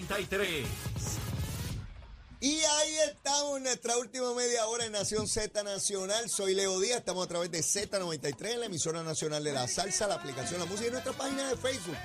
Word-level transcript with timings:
Z93. 0.00 0.64
Y 2.40 2.58
ahí 2.60 2.96
estamos 3.08 3.60
nuestra 3.62 3.96
última 3.96 4.34
media 4.34 4.66
hora 4.66 4.84
en 4.84 4.92
Nación 4.92 5.26
Z 5.26 5.62
Nacional. 5.62 6.28
Soy 6.28 6.54
Leo 6.54 6.78
Díaz, 6.80 6.98
estamos 6.98 7.24
a 7.24 7.28
través 7.28 7.50
de 7.50 7.60
Z93, 7.60 8.58
la 8.58 8.66
emisora 8.66 9.02
nacional 9.02 9.42
de 9.42 9.52
la 9.52 9.66
salsa, 9.66 10.06
la 10.06 10.16
aplicación 10.16 10.60
La 10.60 10.66
Música 10.66 10.88
y 10.88 10.90
nuestra 10.90 11.12
página 11.12 11.48
de 11.48 11.56
Facebook 11.56 11.96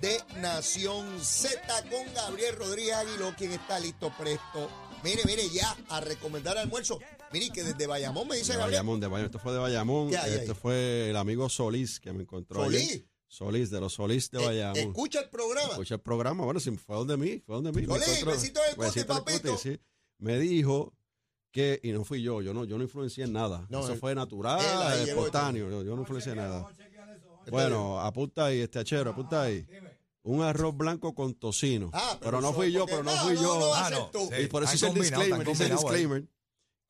de 0.00 0.20
Nación 0.40 1.20
Z 1.22 1.60
con 1.90 2.14
Gabriel 2.14 2.56
Rodríguez 2.56 2.94
Aguiló, 2.94 3.34
quien 3.36 3.52
está 3.52 3.80
listo, 3.80 4.12
presto. 4.16 4.70
Mire, 5.02 5.22
mire, 5.26 5.48
ya 5.50 5.76
a 5.88 6.00
recomendar 6.00 6.56
almuerzo. 6.56 7.00
Mire, 7.32 7.50
que 7.50 7.64
desde 7.64 7.86
Bayamón 7.88 8.28
me 8.28 8.36
dice 8.36 8.52
De 8.52 8.58
Gabriel. 8.58 8.78
Bayamón, 8.78 9.00
de 9.00 9.06
Bayamón. 9.08 9.26
Esto 9.26 9.38
fue 9.40 9.52
de 9.52 9.58
Bayamón. 9.58 10.10
¿Qué 10.10 10.16
hay 10.18 10.34
Esto 10.34 10.52
ahí? 10.52 10.58
fue 10.60 11.10
el 11.10 11.16
amigo 11.16 11.48
Solís 11.48 11.98
que 11.98 12.12
me 12.12 12.22
encontró. 12.22 12.62
¿Solís? 12.64 13.02
Solís, 13.32 13.70
de 13.70 13.80
los 13.80 13.94
Solís 13.94 14.30
de 14.30 14.42
Eh, 14.42 14.46
Bayamón. 14.46 14.76
escucha 14.78 15.20
el 15.20 15.30
programa. 15.30 15.70
Escucha 15.70 15.94
el 15.94 16.00
programa. 16.02 16.44
Bueno, 16.44 16.60
sí, 16.60 16.70
fue 16.76 16.96
donde 16.96 17.16
mí, 17.16 17.42
fue 17.46 17.54
donde 17.56 17.72
mí. 17.72 17.86
Solís, 17.86 18.06
encontró- 18.08 18.32
besito 18.32 18.60
del 18.60 18.92
del 18.94 19.06
papito. 19.06 19.56
sí. 19.56 19.80
Me 20.18 20.38
dijo 20.38 20.92
que, 21.50 21.80
y 21.82 21.92
no 21.92 22.04
fui 22.04 22.22
yo, 22.22 22.42
yo 22.42 22.52
no, 22.52 22.64
yo 22.64 22.76
no 22.76 22.84
influencié 22.84 23.24
en 23.24 23.32
nada. 23.32 23.66
No, 23.70 23.80
Eso 23.84 23.96
fue 23.96 24.14
natural, 24.14 24.60
espontáneo. 25.08 25.70
Yo, 25.70 25.82
yo 25.82 25.94
no 25.96 26.02
influencié 26.02 26.32
en 26.32 26.38
nada. 26.38 26.68
Bueno, 27.50 28.00
apunta 28.00 28.46
ahí, 28.46 28.60
este 28.60 28.78
achero, 28.78 29.10
apunta 29.10 29.42
ahí. 29.42 29.66
Un 30.24 30.42
arroz 30.42 30.76
blanco 30.76 31.14
con 31.14 31.34
tocino. 31.34 31.90
Ah, 31.92 32.16
pero, 32.20 32.40
no 32.40 32.52
fui 32.52 32.70
yo, 32.70 32.86
pero 32.86 33.02
no 33.02 33.14
no, 33.16 33.22
fui 33.22 33.34
yo. 33.34 33.58
no 33.58 33.74
Ah, 33.74 33.90
sí. 34.12 34.42
Y 34.44 34.46
por 34.46 34.62
eso 34.62 34.74
hice 34.74 34.86
el 34.88 34.94
disclaimer, 34.94 35.48
hice 35.48 35.64
el 35.64 35.70
disclaimer 35.72 36.24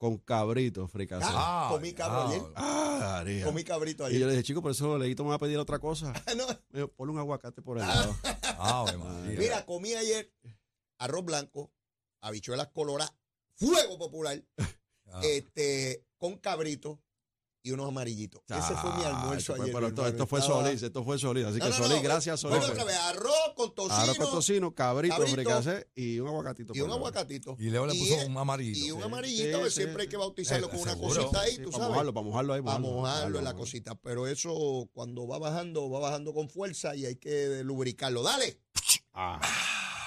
con 0.02 0.18
cabrito 0.18 0.88
fricasé. 0.88 1.24
Ah, 1.28 1.68
Ah, 1.68 1.68
comí 1.70 1.92
cabro 1.92 2.22
ah, 2.22 2.28
ayer. 2.28 2.42
Ah, 2.56 2.98
María. 3.20 3.44
Comí 3.46 3.62
cabrito 3.62 4.02
Y 4.10 4.14
yo 4.14 4.16
ayer. 4.16 4.26
le 4.26 4.32
dije, 4.32 4.42
chico, 4.42 4.60
por 4.60 4.72
eso 4.72 4.98
Leito 4.98 5.22
me 5.22 5.28
va 5.30 5.36
a 5.36 5.38
pedir 5.38 5.58
otra 5.58 5.78
cosa. 5.78 6.12
No, 6.36 6.44
Me 6.70 6.80
dijo, 6.80 6.88
ponle 6.88 7.12
un 7.12 7.20
aguacate 7.20 7.62
por 7.62 7.78
el 7.78 7.86
lado. 7.86 8.16
Ave 8.58 8.96
María. 8.96 9.38
Mira, 9.38 9.64
comí 9.64 9.94
ayer 9.94 10.32
arroz 10.98 11.24
blanco, 11.24 11.70
habichuelas 12.20 12.66
coloradas, 12.72 13.14
fuego 13.54 13.96
popular, 13.96 14.42
Ah. 15.14 15.20
este, 15.22 16.04
con 16.18 16.36
cabrito 16.38 16.98
y 17.64 17.70
unos 17.70 17.88
amarillitos. 17.88 18.42
Ese 18.48 18.74
fue 18.76 18.92
mi 18.96 19.04
almuerzo 19.04 19.52
Chacho, 19.52 19.62
ayer. 19.62 19.74
Pero 19.74 20.06
esto, 20.06 20.26
fue 20.26 20.42
Solís, 20.42 20.82
esto 20.82 21.04
fue 21.04 21.18
Solís. 21.18 21.44
Así 21.46 21.58
No, 21.58 21.64
que 21.64 21.70
no, 21.70 21.76
Solís, 21.76 21.96
no, 21.96 22.02
gracias 22.02 22.40
Solís. 22.40 22.58
Bueno, 22.58 22.72
otra 22.72 22.84
vez, 22.84 22.96
arroz 22.96 23.34
con 23.56 23.74
tocino, 23.74 23.94
Arroz 23.94 24.16
con 24.18 24.30
tocino, 24.30 24.74
cabrito, 24.74 25.14
y 25.94 26.18
un 26.20 26.28
aguacatito. 26.28 26.72
y 26.74 26.80
un 26.80 26.90
aguacatito. 26.90 27.56
Y 27.58 27.70
Leo 27.70 27.86
le 27.86 27.94
puso 27.94 28.14
un 28.26 28.36
amarillito. 28.36 28.86
Y 28.86 28.90
un 28.90 29.02
amarillito, 29.02 29.58
Sí, 29.58 29.64
que 29.64 29.70
sí. 29.70 29.76
siempre 29.82 30.02
hay 30.02 30.08
que 30.08 30.16
bautizarlo 30.16 30.66
Eh, 30.66 30.70
con 30.70 30.80
una 30.80 30.92
seguro. 30.92 31.20
cosita 31.22 31.40
ahí, 31.40 31.50
Sí, 31.56 31.62
tú 31.62 31.70
para 31.70 31.78
sabes. 31.78 31.88
mojarlo, 31.90 32.14
para 32.14 32.26
mojarlo 32.26 32.54
ahí. 32.54 32.62
Para 32.62 32.78
mojarlo, 32.78 33.00
mojarlo 33.00 33.38
en 33.38 33.44
la 33.44 33.54
cosita. 33.54 33.94
Pero 33.96 34.26
eso 34.26 34.88
cuando 34.92 35.26
va 35.26 35.38
bajando, 35.38 35.88
va 35.90 36.00
bajando 36.00 36.32
con 36.34 36.48
fuerza 36.48 36.94
y 36.96 37.06
hay 37.06 37.16
que 37.16 37.62
lubricarlo. 37.64 38.22
dale. 38.22 38.58
Ah, 39.14 39.40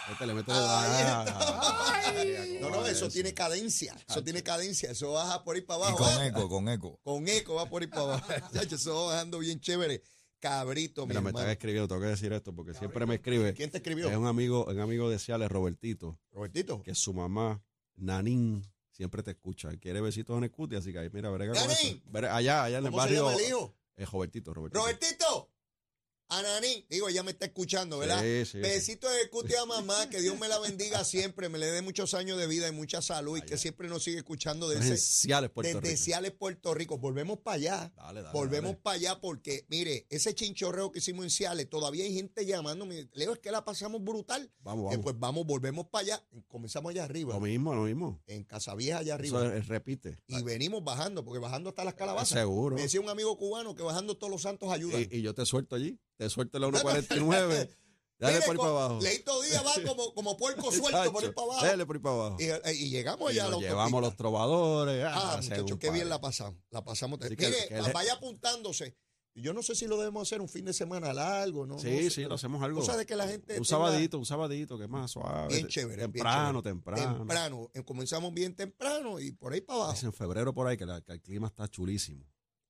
Ah, 0.07 2.03
No, 2.61 2.69
no, 2.69 2.85
eso 2.87 3.09
tiene 3.09 3.33
cadencia. 3.33 3.95
Eso 4.07 4.23
tiene 4.23 4.43
cadencia. 4.43 4.91
Eso 4.91 5.11
baja 5.13 5.43
por 5.43 5.55
ahí 5.55 5.61
para 5.61 5.79
Y 5.79 5.83
abajo. 5.83 5.97
con 6.03 6.21
¿eh? 6.23 6.27
eco, 6.27 6.49
con 6.49 6.69
eco. 6.69 6.99
Con 7.03 7.27
eco 7.27 7.55
va 7.55 7.69
por 7.69 7.81
ahí 7.81 7.87
para 7.87 8.01
abajo. 8.03 8.27
Chacho, 8.53 8.75
eso 8.75 8.95
va 8.95 9.13
bajando 9.13 9.39
bien 9.39 9.59
chévere. 9.59 10.01
Cabrito, 10.39 11.03
mi 11.05 11.09
Mira, 11.09 11.21
me 11.21 11.29
están 11.31 11.49
escribiendo, 11.49 11.87
tengo 11.87 12.01
que 12.01 12.07
decir 12.07 12.31
esto 12.31 12.53
porque 12.53 12.73
siempre 12.75 13.05
me 13.07 13.15
escribe. 13.15 13.53
¿Quién 13.55 13.71
te 13.71 13.77
escribió? 13.77 14.09
Es 14.09 14.15
un 14.15 14.27
amigo, 14.27 14.65
un 14.65 14.79
amigo 14.79 15.09
de 15.09 15.17
Ciales, 15.17 15.49
Robertito, 15.49 16.19
Robertito. 16.31 16.83
que 16.83 16.93
su 16.93 17.13
mamá, 17.15 17.63
Nanín, 17.95 18.61
siempre 18.91 19.23
te 19.23 19.31
escucha. 19.31 19.69
Quiere 19.77 20.01
besitos 20.01 20.37
en 20.37 20.43
el 20.43 20.51
cuti, 20.51 20.75
así 20.75 20.91
que 20.91 20.99
ahí, 20.99 21.09
mira, 21.11 21.31
verga 21.31 21.53
con. 21.53 21.67
Veré- 22.13 22.29
Allá, 22.29 22.63
allá 22.65 22.77
en 22.77 22.85
el 22.85 22.91
¿Cómo 22.91 23.03
se 23.03 23.07
barrio. 23.15 23.29
llama 23.31 23.41
el 23.41 23.47
hijo? 23.47 23.75
Es 23.95 24.11
Robertito, 24.11 24.53
Robertito. 24.53 24.81
Robertito. 24.81 25.49
Ananín. 26.29 26.85
Digo, 26.89 27.07
ella 27.09 27.23
me 27.23 27.31
está 27.31 27.45
escuchando, 27.45 27.99
¿verdad? 27.99 28.21
Sí, 28.21 28.45
sí. 28.45 28.57
Besito 28.59 29.09
de 29.09 29.29
cuti 29.29 29.53
a 29.55 29.65
mamá, 29.65 30.09
que 30.09 30.21
Dios 30.21 30.37
me 30.39 30.47
la 30.47 30.59
bendiga 30.59 31.03
siempre, 31.05 31.49
me 31.49 31.57
le 31.59 31.67
dé 31.67 31.81
muchos 31.81 32.13
años 32.13 32.37
de 32.37 32.47
vida 32.47 32.67
y 32.67 32.71
mucha 32.71 33.01
salud 33.01 33.37
y 33.37 33.41
que 33.41 33.57
siempre 33.57 33.87
nos 33.87 34.03
sigue 34.03 34.17
escuchando 34.17 34.67
desde, 34.67 34.97
Ciales, 34.97 35.49
Puerto 35.51 35.79
desde 35.79 35.89
Rico. 35.91 36.03
Ciales, 36.03 36.31
Puerto 36.31 36.73
Rico. 36.73 36.97
Volvemos 36.97 37.39
para 37.39 37.55
allá. 37.55 37.93
Dale, 37.95 38.21
dale, 38.23 38.33
Volvemos 38.33 38.75
para 38.77 38.95
allá 38.95 39.19
porque, 39.21 39.65
mire, 39.69 40.07
ese 40.09 40.33
chinchorreo 40.33 40.91
que 40.91 40.99
hicimos 40.99 41.25
en 41.25 41.29
Ciales, 41.29 41.69
todavía 41.69 42.03
hay 42.05 42.13
gente 42.13 42.45
llamándome. 42.45 43.07
Leo, 43.13 43.33
es 43.33 43.39
que 43.39 43.51
la 43.51 43.63
pasamos 43.63 44.03
brutal. 44.03 44.51
Vamos, 44.59 44.85
Eh, 44.85 44.97
vamos. 44.97 45.03
pues 45.03 45.19
vamos, 45.19 45.45
volvemos 45.45 45.87
para 45.87 46.01
allá. 46.05 46.25
Comenzamos 46.47 46.89
allá 46.91 47.03
arriba, 47.03 47.33
Lo 47.35 47.39
mismo, 47.39 47.75
lo 47.75 47.83
mismo. 47.83 48.21
en 48.27 48.43
Casavieja, 48.43 48.99
allá 48.99 49.13
arriba. 49.13 49.43
repite. 49.67 50.17
Y 50.27 50.41
venimos 50.43 50.83
bajando, 50.83 51.23
porque 51.23 51.39
bajando 51.39 51.69
hasta 51.69 51.83
las 51.83 51.93
calabazas. 51.93 52.29
Seguro. 52.39 52.75
Me 52.75 52.83
decía 52.83 52.99
un 53.01 53.09
amigo 53.09 53.37
cubano 53.37 53.75
que 53.75 53.83
bajando 53.83 54.17
todos 54.17 54.31
los 54.31 54.41
santos 54.41 54.71
ayudan. 54.71 55.01
Y, 55.11 55.17
y 55.17 55.21
yo 55.21 55.33
te 55.35 55.45
suelto 55.45 55.75
allí. 55.75 55.99
Te 56.17 56.29
suelto 56.29 56.59
la 56.59 56.67
1.49. 56.67 57.69
Dale 58.17 58.35
Mire, 58.35 58.45
por 58.45 58.55
ahí 58.55 58.57
para 58.57 58.69
abajo. 58.69 58.99
Leito 59.01 59.41
Díaz 59.41 59.65
va 59.65 59.73
como, 59.89 60.13
como 60.13 60.37
puerco 60.37 60.71
suelto 60.71 61.11
por 61.11 61.23
ahí 61.25 61.31
para 61.31 61.47
abajo. 61.47 61.65
Dale 61.65 61.85
por 61.85 61.95
ahí 61.97 62.01
para 62.01 62.15
abajo. 62.15 62.37
Y, 62.39 62.43
eh, 62.45 62.61
y 62.73 62.89
llegamos 62.89 63.29
Y 63.33 63.33
allá 63.33 63.43
a 63.43 63.45
la 63.49 63.51
nos 63.51 63.61
llevamos 63.61 64.01
los 64.01 64.15
trovadores. 64.15 65.05
Ah, 65.05 65.39
según 65.41 65.59
muchachos, 65.63 65.79
qué 65.79 65.91
bien 65.91 66.07
la 66.07 66.21
pasamos. 66.21 66.61
La 66.69 66.81
pasamos. 66.83 67.19
Así 67.21 67.35
Mire, 67.37 67.67
que 67.67 67.81
vaya 67.93 68.13
apuntándose. 68.13 68.95
Yo 69.37 69.51
no 69.53 69.61
sé 69.61 69.75
si 69.75 69.85
lo 69.85 69.97
debemos 69.97 70.21
hacer 70.25 70.39
un 70.39 70.47
fin 70.47 70.63
de 70.63 70.71
semana 70.71 71.11
largo, 71.11 71.65
¿no? 71.65 71.77
Sí, 71.77 71.89
No 71.89 71.97
sé, 71.97 72.09
sí, 72.09 72.23
lo 72.23 72.35
hacemos 72.35 72.63
algo. 72.63 72.79
Cosa 72.79 72.95
de 72.95 73.05
que 73.05 73.17
la 73.17 73.27
gente. 73.27 73.59
Un 73.59 73.65
sabadito, 73.65 74.17
un 74.17 74.25
sabadito, 74.25 74.77
que 74.77 74.85
es 74.85 74.89
más 74.89 75.11
suave. 75.11 75.53
Bien 75.53 75.67
chévere. 75.67 75.97
bien 75.97 76.11
Temprano, 76.13 76.61
chévere. 76.61 76.73
temprano. 76.75 77.17
Temprano. 77.17 77.71
Eh, 77.73 77.83
Comenzamos 77.83 78.33
bien 78.33 78.55
temprano 78.55 79.19
y 79.19 79.33
por 79.33 79.51
ahí 79.51 79.59
para 79.59 79.79
abajo. 79.79 79.93
Es 79.93 80.03
en 80.05 80.13
febrero 80.13 80.53
por 80.53 80.67
ahí, 80.67 80.77
que, 80.77 80.85
la- 80.85 81.01
que 81.01 81.11
el 81.11 81.21
clima 81.21 81.47
está 81.47 81.67
chulísimo. 81.67 82.25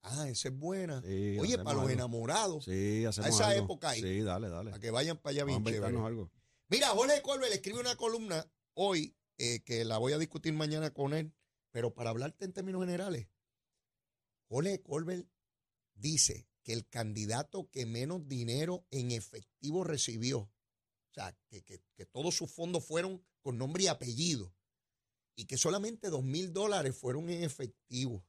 Ah, 0.08 0.30
esa 0.30 0.50
es 0.50 0.56
buena. 0.58 1.02
Sí, 1.02 1.38
Oye, 1.40 1.58
para 1.58 1.74
los 1.74 1.82
algo. 1.82 1.90
enamorados, 1.90 2.66
Sí, 2.66 3.04
hacemos 3.06 3.30
esa 3.32 3.48
algo. 3.50 3.64
época 3.66 3.90
ahí. 3.90 4.02
Sí, 4.02 4.22
dale, 4.22 4.50
dale. 4.50 4.70
para 4.72 4.80
que 4.80 4.92
vayan 4.92 5.18
para 5.18 5.32
allá 5.32 5.42
a 5.42 5.46
bien 5.46 5.64
chévere. 5.64 5.98
algo. 5.98 6.32
Mira, 6.70 6.90
Jorge 6.90 7.22
Colbert 7.24 7.52
escribe 7.54 7.80
una 7.80 7.96
columna 7.96 8.46
hoy 8.76 9.16
eh, 9.38 9.62
que 9.64 9.84
la 9.84 9.98
voy 9.98 10.14
a 10.14 10.18
discutir 10.20 10.54
mañana 10.54 10.92
con 10.94 11.14
él, 11.14 11.34
pero 11.72 11.94
para 11.94 12.12
hablarte 12.12 12.46
en 12.46 12.54
términos 12.54 12.82
generales, 12.84 13.28
Jorge 14.48 14.82
Colbert 14.82 15.28
dice 15.96 16.48
que 16.64 16.74
el 16.74 16.88
candidato 16.88 17.70
que 17.72 17.86
menos 17.86 18.28
dinero 18.28 18.86
en 18.92 19.12
efectivo 19.12 19.84
recibió, 19.84 20.40
o 20.40 21.14
sea, 21.14 21.36
que, 21.48 21.64
que- 21.64 21.82
que 21.96 22.06
todos 22.06 22.36
sus 22.36 22.52
fondos 22.52 22.86
fueron 22.86 23.24
con 23.42 23.58
nombre 23.58 23.84
y 23.84 23.88
apellido, 23.88 24.54
y 25.36 25.46
que 25.46 25.58
solamente 25.58 26.10
dos 26.10 26.24
mil 26.24 26.54
dólares 26.54 26.96
fueron 26.96 27.30
en 27.30 27.44
efectivo, 27.44 28.26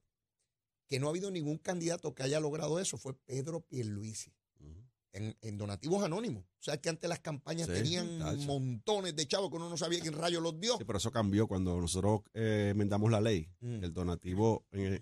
que 0.88 0.98
no 1.00 1.06
ha 1.06 1.10
habido 1.10 1.30
ningún 1.30 1.58
candidato 1.58 2.14
que 2.14 2.22
haya 2.22 2.40
logrado 2.40 2.78
eso, 2.78 2.96
fue 2.98 3.14
Pedro 3.14 3.60
Pierluisi 3.60 4.32
Ujú. 4.60 4.84
en, 5.12 5.36
en 5.40 5.58
donativos 5.58 6.02
anónimos. 6.04 6.44
O 6.44 6.62
sea, 6.62 6.80
que 6.80 6.88
antes 6.88 7.08
las 7.08 7.20
campañas 7.20 7.66
Sí, 7.68 7.74
tenían 7.74 8.18
tacho. 8.18 8.42
montones 8.42 9.14
de 9.16 9.26
chavos 9.26 9.50
que 9.50 9.56
uno 9.56 9.68
no 9.70 9.76
sabía 9.76 10.00
quién 10.00 10.14
rayo 10.14 10.40
los 10.40 10.58
dio. 10.60 10.76
Sí, 10.78 10.84
pero 10.84 10.98
eso 10.98 11.10
cambió 11.10 11.46
cuando 11.48 11.80
nosotros 11.80 12.20
eh, 12.34 12.68
enmendamos 12.72 13.10
la 13.10 13.20
ley. 13.20 13.48
Mm. 13.60 13.84
El 13.84 13.92
donativo 13.92 14.64
eh, 14.72 15.00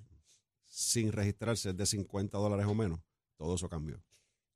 sin 0.65 1.13
registrarse 1.13 1.71
es 1.71 1.77
de 1.77 1.87
50 1.87 2.37
dólares 2.39 2.67
o 2.67 2.75
menos. 2.75 3.01
Todo 3.37 3.55
eso 3.55 3.69
cambió. 3.69 4.03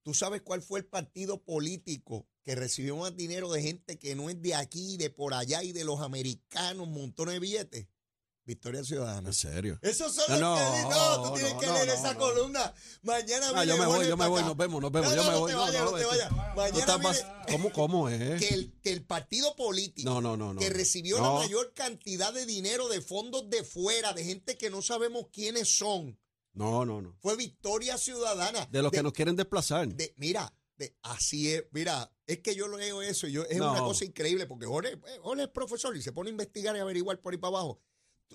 ¿Tú 0.03 0.15
sabes 0.15 0.41
cuál 0.43 0.62
fue 0.62 0.81
el 0.81 0.87
partido 0.87 1.43
político 1.43 2.27
que 2.43 2.55
recibió 2.55 2.97
más 2.97 3.15
dinero 3.15 3.50
de 3.53 3.61
gente 3.62 3.99
que 3.99 4.15
no 4.15 4.31
es 4.31 4.41
de 4.41 4.55
aquí, 4.55 4.97
de 4.97 5.11
por 5.11 5.34
allá 5.34 5.62
y 5.62 5.72
de 5.72 5.84
los 5.84 6.00
americanos, 6.00 6.88
montones 6.88 7.34
de 7.34 7.41
billetes? 7.41 7.87
Victoria 8.49 8.83
Ciudadana. 8.83 9.29
En 9.29 9.35
serio. 9.35 9.79
Esos 9.83 10.15
son 10.15 10.41
No, 10.41 10.57
los 10.57 10.61
no, 10.61 10.89
que 10.89 10.95
no, 10.95 11.23
tú 11.23 11.35
tienes 11.35 11.53
no, 11.55 11.61
que 11.61 11.67
no, 11.67 11.73
leer 11.75 11.87
no, 11.87 11.93
esa 11.93 12.15
no. 12.15 12.19
columna. 12.21 12.75
Mañana 13.03 13.47
Ah, 13.51 13.53
viene 13.63 13.67
yo 13.67 13.77
me 13.77 13.87
voy, 13.87 14.09
yo 14.09 14.17
me 14.17 14.27
voy, 14.27 14.39
acá. 14.41 14.49
nos 14.49 14.57
vemos, 14.57 14.81
nos 14.83 14.91
vemos, 14.91 15.11
No, 15.11 15.17
yo 15.17 15.23
no, 15.23 15.29
me 15.29 15.35
no 15.35 15.41
voy. 15.41 15.51
te 15.51 15.57
vayas, 15.57 15.85
no 15.85 15.93
te 15.93 16.01
este- 16.03 16.07
vayas. 16.17 16.33
Mañana 16.57 16.99
más- 16.99 17.27
¿Cómo, 17.51 17.71
cómo 17.73 18.09
es? 18.09 18.41
que 18.41 18.49
el, 18.55 18.73
que 18.83 18.91
el 18.93 19.05
partido 19.05 19.55
político 19.55 20.09
No, 20.09 20.21
no, 20.23 20.37
no, 20.37 20.55
no. 20.55 20.61
que 20.61 20.71
recibió 20.71 21.19
No. 21.19 21.35
la 21.35 21.41
mayor 21.41 21.75
cantidad 21.75 22.33
de 22.33 22.47
dinero 22.47 22.89
de 22.89 23.03
fondos 23.03 23.49
de 23.51 23.63
fuera, 23.65 24.15
de 24.15 24.25
gente 24.25 24.57
que 24.57 24.71
no 24.71 24.81
sabemos 24.81 25.27
quiénes 25.31 25.69
son, 25.77 26.19
No, 26.55 26.87
no, 26.87 27.03
no. 27.03 27.15
fue 27.21 27.37
Victoria 27.37 27.99
Ciudadana. 27.99 28.67
De 28.73 28.81
los 28.83 28.91
que 28.91 29.03
nos 29.03 29.13
quieren 29.13 29.37
desplazar. 29.37 29.87
de- 29.89 30.15
mira, 30.17 30.53
de- 30.79 30.97
así 31.03 31.53
es. 31.53 31.65
Mira, 31.73 32.11
es 32.27 32.39
que 32.39 32.55
yo 32.55 32.69
leo 32.69 33.03
eso 33.03 33.27
y 33.27 33.33
yo, 33.33 33.43
es 33.45 33.59
No. 33.59 33.73
una 33.73 33.81
cosa 33.81 34.05
increíble 34.05 34.47
porque 34.47 34.65
Jorge, 34.67 34.93
eh, 34.93 35.19
Jorge 35.23 35.43
es 35.45 35.49
profesor 35.49 35.97
y 35.97 36.03
se 36.03 36.12
pone 36.12 36.31
a 36.31 36.33
investigar 36.33 36.77
y 36.77 36.79
averiguar 36.79 37.21
por 37.21 37.33
ahí 37.33 37.39
para 37.39 37.49
abajo. 37.56 37.81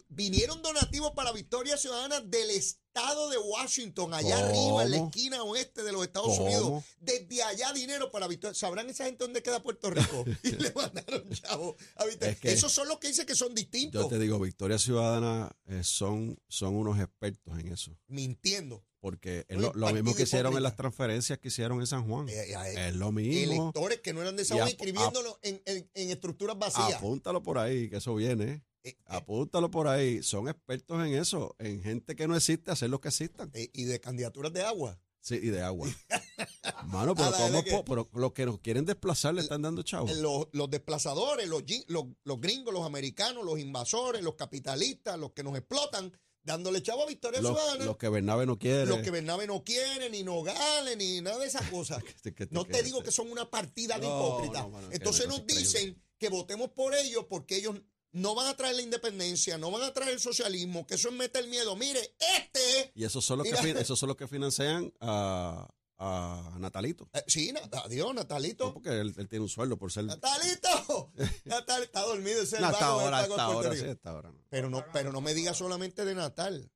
Vinieron 0.09 0.61
donativos 0.61 1.11
para 1.11 1.31
Victoria 1.31 1.75
Ciudadana 1.77 2.19
del 2.21 2.49
estado 2.51 3.29
de 3.29 3.37
Washington, 3.39 4.13
allá 4.13 4.35
¿Cómo? 4.47 4.79
arriba, 4.79 4.83
en 4.83 4.91
la 4.91 4.97
esquina 5.07 5.43
oeste 5.43 5.81
de 5.83 5.91
los 5.91 6.03
Estados 6.03 6.29
¿Cómo? 6.37 6.45
Unidos. 6.45 6.83
Desde 6.99 7.41
allá 7.43 7.73
dinero 7.73 8.11
para 8.11 8.27
Victoria. 8.27 8.53
¿Sabrán 8.53 8.89
esa 8.89 9.05
gente 9.05 9.23
dónde 9.23 9.41
queda 9.41 9.61
Puerto 9.63 9.89
Rico? 9.89 10.23
y 10.43 10.51
le 10.51 10.71
mandaron 10.73 11.29
chavo 11.31 11.75
a 11.95 12.05
Victoria. 12.05 12.33
Es 12.33 12.39
que- 12.39 12.51
Esos 12.53 12.71
son 12.71 12.87
los 12.87 12.99
que 12.99 13.07
dicen 13.07 13.25
que 13.25 13.35
son 13.35 13.55
distintos. 13.55 14.03
Yo 14.03 14.07
te 14.07 14.19
digo, 14.19 14.39
Victoria 14.39 14.77
Ciudadana 14.77 15.55
eh, 15.65 15.81
son, 15.83 16.39
son 16.47 16.75
unos 16.75 16.99
expertos 16.99 17.57
en 17.59 17.71
eso. 17.73 17.97
Mintiendo. 18.07 18.83
Porque 18.99 19.45
es 19.49 19.57
lo, 19.57 19.73
lo 19.73 19.91
mismo 19.91 20.15
que 20.15 20.23
hicieron 20.23 20.55
en 20.55 20.63
las 20.63 20.77
transferencias 20.77 21.37
que 21.37 21.49
hicieron 21.49 21.81
en 21.81 21.87
San 21.87 22.07
Juan. 22.07 22.29
Eh, 22.29 22.53
eh, 22.53 22.87
es 22.89 22.95
lo 22.95 23.11
mismo. 23.11 23.63
Electores 23.63 23.99
que 23.99 24.13
no 24.13 24.21
eran 24.21 24.37
de 24.37 24.45
zona 24.45 24.63
ap- 24.63 24.69
escribiéndolo 24.69 25.39
en, 25.41 25.61
en- 25.65 25.89
en 25.93 26.11
estructuras 26.11 26.57
vacías. 26.57 26.93
Apúntalo 26.93 27.43
por 27.43 27.57
ahí, 27.57 27.89
que 27.89 27.97
eso 27.97 28.15
viene. 28.15 28.63
Eh, 28.83 28.89
eh, 28.89 28.97
Apúntalo 29.07 29.71
por 29.71 29.87
ahí. 29.87 30.21
Son 30.23 30.47
expertos 30.49 31.05
en 31.05 31.13
eso, 31.15 31.55
en 31.59 31.81
gente 31.81 32.15
que 32.15 32.27
no 32.27 32.35
existe, 32.35 32.71
hacer 32.71 32.89
lo 32.89 32.99
que 33.01 33.09
existan. 33.09 33.49
eh, 33.53 33.69
y 33.73 33.83
de 33.85 33.99
candidaturas 33.99 34.51
de 34.53 34.63
agua. 34.63 34.99
Sí, 35.21 35.35
y 35.35 35.47
de 35.47 35.61
agua. 35.61 35.87
Mano, 36.87 37.15
pero, 37.15 37.31
¿cómo 37.31 37.85
pero 37.85 38.09
los 38.13 38.33
que 38.33 38.45
nos 38.45 38.59
quieren 38.59 38.85
desplazar 38.85 39.33
le 39.33 39.41
están 39.41 39.61
dando 39.61 39.81
chavo. 39.83 40.07
Los, 40.15 40.47
los 40.51 40.69
desplazadores, 40.69 41.47
los, 41.47 41.63
los, 41.87 42.05
los 42.25 42.41
gringos, 42.41 42.73
los 42.73 42.85
americanos, 42.85 43.45
los 43.45 43.57
invasores, 43.59 44.21
los 44.21 44.35
capitalistas, 44.35 45.17
los 45.17 45.31
que 45.31 45.43
nos 45.43 45.55
explotan, 45.57 46.11
dándole 46.43 46.81
chavo 46.83 47.03
a 47.03 47.05
Victoria 47.05 47.39
Los, 47.41 47.51
Ciudadana. 47.57 47.85
los 47.85 47.95
que 47.95 48.09
Bernabe 48.09 48.45
no 48.45 48.59
quiere. 48.59 48.85
Los 48.85 48.99
que 48.99 49.11
Bernabe 49.11 49.47
no 49.47 49.63
quiere, 49.63 50.09
ni 50.09 50.23
Nogales, 50.23 50.97
ni 50.97 51.21
nada 51.21 51.39
de 51.39 51.47
esas 51.47 51.69
cosas. 51.69 52.03
Que- 52.21 52.33
que- 52.33 52.47
No 52.51 52.65
que- 52.65 52.73
te 52.73 52.83
digo 52.83 53.01
que 53.01 53.11
son 53.11 53.31
una 53.31 53.49
partida 53.49 53.97
de 53.99 54.07
No, 54.07 54.17
hipócritas. 54.41 54.69
no, 54.69 54.89
que 54.89 54.95
Entonces 54.97 55.27
nos 55.29 55.47
dicen 55.47 56.01
que 56.17 56.27
votemos 56.27 56.69
por 56.71 56.93
ellos 56.95 57.25
porque 57.29 57.55
ellos 57.55 57.79
no 58.13 58.33
van 58.35 58.47
a 58.47 58.55
traer 58.55 58.75
la 58.75 58.81
independencia, 58.81 59.57
no 59.57 59.69
van 59.71 59.81
a 59.83 59.93
traer 59.93 60.13
el 60.13 60.19
socialismo, 60.19 60.87
que 60.87 60.95
eso 60.95 61.09
es 61.09 61.15
meter 61.15 61.45
miedo. 61.47 61.75
Mire, 61.75 62.15
este... 62.37 62.91
Y 62.95 63.03
esos 63.03 63.23
son 63.25 63.39
los, 63.39 63.47
que, 63.47 63.61
Mira. 63.61 63.81
esos 63.81 63.99
son 63.99 64.07
los 64.07 64.15
que 64.17 64.27
financian 64.27 64.93
a, 65.01 65.67
a 65.97 66.55
Natalito. 66.59 67.09
eh, 67.13 67.23
sí, 67.27 67.51
na- 67.51 67.61
adiós, 67.83 68.13
Natalito. 68.13 68.65
No, 68.67 68.73
porque 68.75 68.89
él, 68.99 69.13
él 69.17 69.27
tiene 69.27 69.43
un 69.43 69.49
sueldo 69.49 69.77
por 69.77 69.91
ser. 69.91 70.05
Natalito. 70.05 71.11
Natal 71.45 71.83
está 71.83 72.01
dormido, 72.01 72.41
ese 72.43 72.59
No, 72.59 72.67
hasta 72.67 72.85
ahora, 72.85 73.19
hasta 73.19 73.43
ahora, 73.43 73.69
Rico. 73.71 73.83
sí, 73.83 73.89
hasta 73.91 74.09
ahora. 74.11 74.31
no. 74.31 74.43
Pero 74.49 74.69
no, 74.69 74.85
pero 74.93 75.11
no 75.11 75.19
me 75.21 75.33
diga 75.33 75.53
solamente 75.53 76.05
de 76.05 76.15
Natal. 76.15 76.71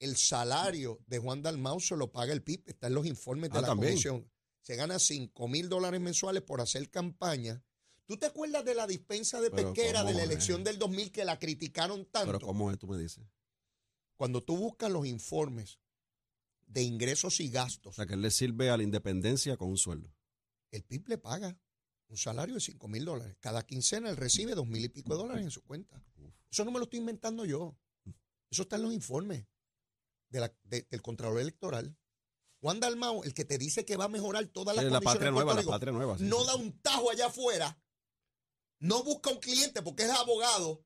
El 0.00 0.16
salario 0.16 1.00
de 1.06 1.18
Juan 1.18 1.42
Dalmau 1.42 1.80
se 1.80 1.96
lo 1.96 2.12
paga 2.12 2.32
el 2.32 2.42
PIB, 2.42 2.62
está 2.66 2.86
en 2.86 2.94
los 2.94 3.06
informes 3.06 3.50
de 3.50 3.58
Ah, 3.58 3.62
la 3.62 3.68
también. 3.68 3.92
comisión. 3.94 4.30
Se 4.60 4.76
gana 4.76 4.98
5 4.98 5.48
mil 5.48 5.68
dólares 5.70 6.00
mensuales 6.00 6.42
por 6.42 6.60
hacer 6.60 6.90
campaña. 6.90 7.64
¿Tú 8.08 8.16
te 8.16 8.24
acuerdas 8.24 8.64
de 8.64 8.74
la 8.74 8.86
dispensa 8.86 9.38
de 9.40 9.50
Pero 9.50 9.74
pesquera 9.74 10.00
de 10.00 10.06
¿cómo 10.06 10.16
la 10.18 10.24
es? 10.24 10.30
elección 10.30 10.64
del 10.64 10.78
2000 10.78 11.12
que 11.12 11.26
la 11.26 11.38
criticaron 11.38 12.06
tanto? 12.06 12.26
Pero 12.32 12.40
¿cómo 12.40 12.70
es? 12.70 12.78
Tú 12.78 12.86
me 12.88 12.96
dices. 12.96 13.22
Cuando 14.16 14.42
tú 14.42 14.56
buscas 14.56 14.90
los 14.90 15.06
informes 15.06 15.78
de 16.66 16.82
ingresos 16.82 17.38
y 17.40 17.48
O 17.50 17.52
gastos, 17.52 17.96
sea, 17.96 18.06
que 18.06 18.14
él 18.14 18.22
le 18.22 18.30
sirve 18.30 18.70
a 18.70 18.78
la 18.78 18.82
independencia 18.82 19.58
con 19.58 19.68
un 19.68 19.76
sueldo. 19.76 20.10
el 20.70 20.84
PIB 20.84 21.08
le 21.08 21.18
paga 21.18 21.58
un 22.08 22.16
salario 22.16 22.54
de 22.54 22.60
5 22.62 22.88
mil 22.88 23.04
dólares. 23.04 23.36
Cada 23.40 23.62
quincena 23.66 24.08
él 24.08 24.16
recibe 24.16 24.54
dos 24.54 24.66
mil 24.66 24.82
y 24.82 24.88
pico 24.88 25.12
de 25.14 25.22
dólares 25.22 25.44
en 25.44 25.50
su 25.50 25.62
cuenta. 25.62 26.02
Eso 26.50 26.64
no 26.64 26.70
me 26.70 26.78
lo 26.78 26.84
estoy 26.84 27.00
inventando 27.00 27.44
yo. 27.44 27.76
Eso 28.50 28.62
está 28.62 28.76
en 28.76 28.82
los 28.84 28.94
informes 28.94 29.44
de 30.30 30.40
la- 30.40 30.54
de- 30.64 30.86
del 30.90 31.02
Contralor 31.02 31.40
Electoral. 31.40 31.94
Juan 32.60 32.80
Dalmau, 32.80 33.22
el 33.24 33.34
que 33.34 33.44
te 33.44 33.58
dice 33.58 33.84
que 33.84 33.96
va 33.98 34.06
a 34.06 34.08
mejorar 34.08 34.46
todas 34.46 34.74
las 34.74 34.84
Sí, 34.86 34.90
la 34.90 35.00
patria 35.02 35.26
de 35.26 35.32
nueva, 35.32 35.54
la 35.54 35.62
patria 35.62 35.92
nueva. 35.92 36.16
sí, 36.18 36.24
no 36.24 36.40
sí. 36.40 36.46
da 36.46 36.56
un 36.56 36.80
tajo 36.80 37.10
allá 37.10 37.26
afuera, 37.26 37.78
no 38.80 39.02
busca 39.02 39.30
un 39.30 39.40
cliente 39.40 39.82
porque 39.82 40.04
es 40.04 40.10
abogado, 40.10 40.84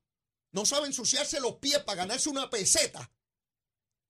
no 0.51 0.65
sabe 0.65 0.87
ensuciarse 0.87 1.39
los 1.39 1.55
pies 1.55 1.79
para 1.79 1.97
ganarse 1.97 2.29
una 2.29 2.49
peseta. 2.49 3.11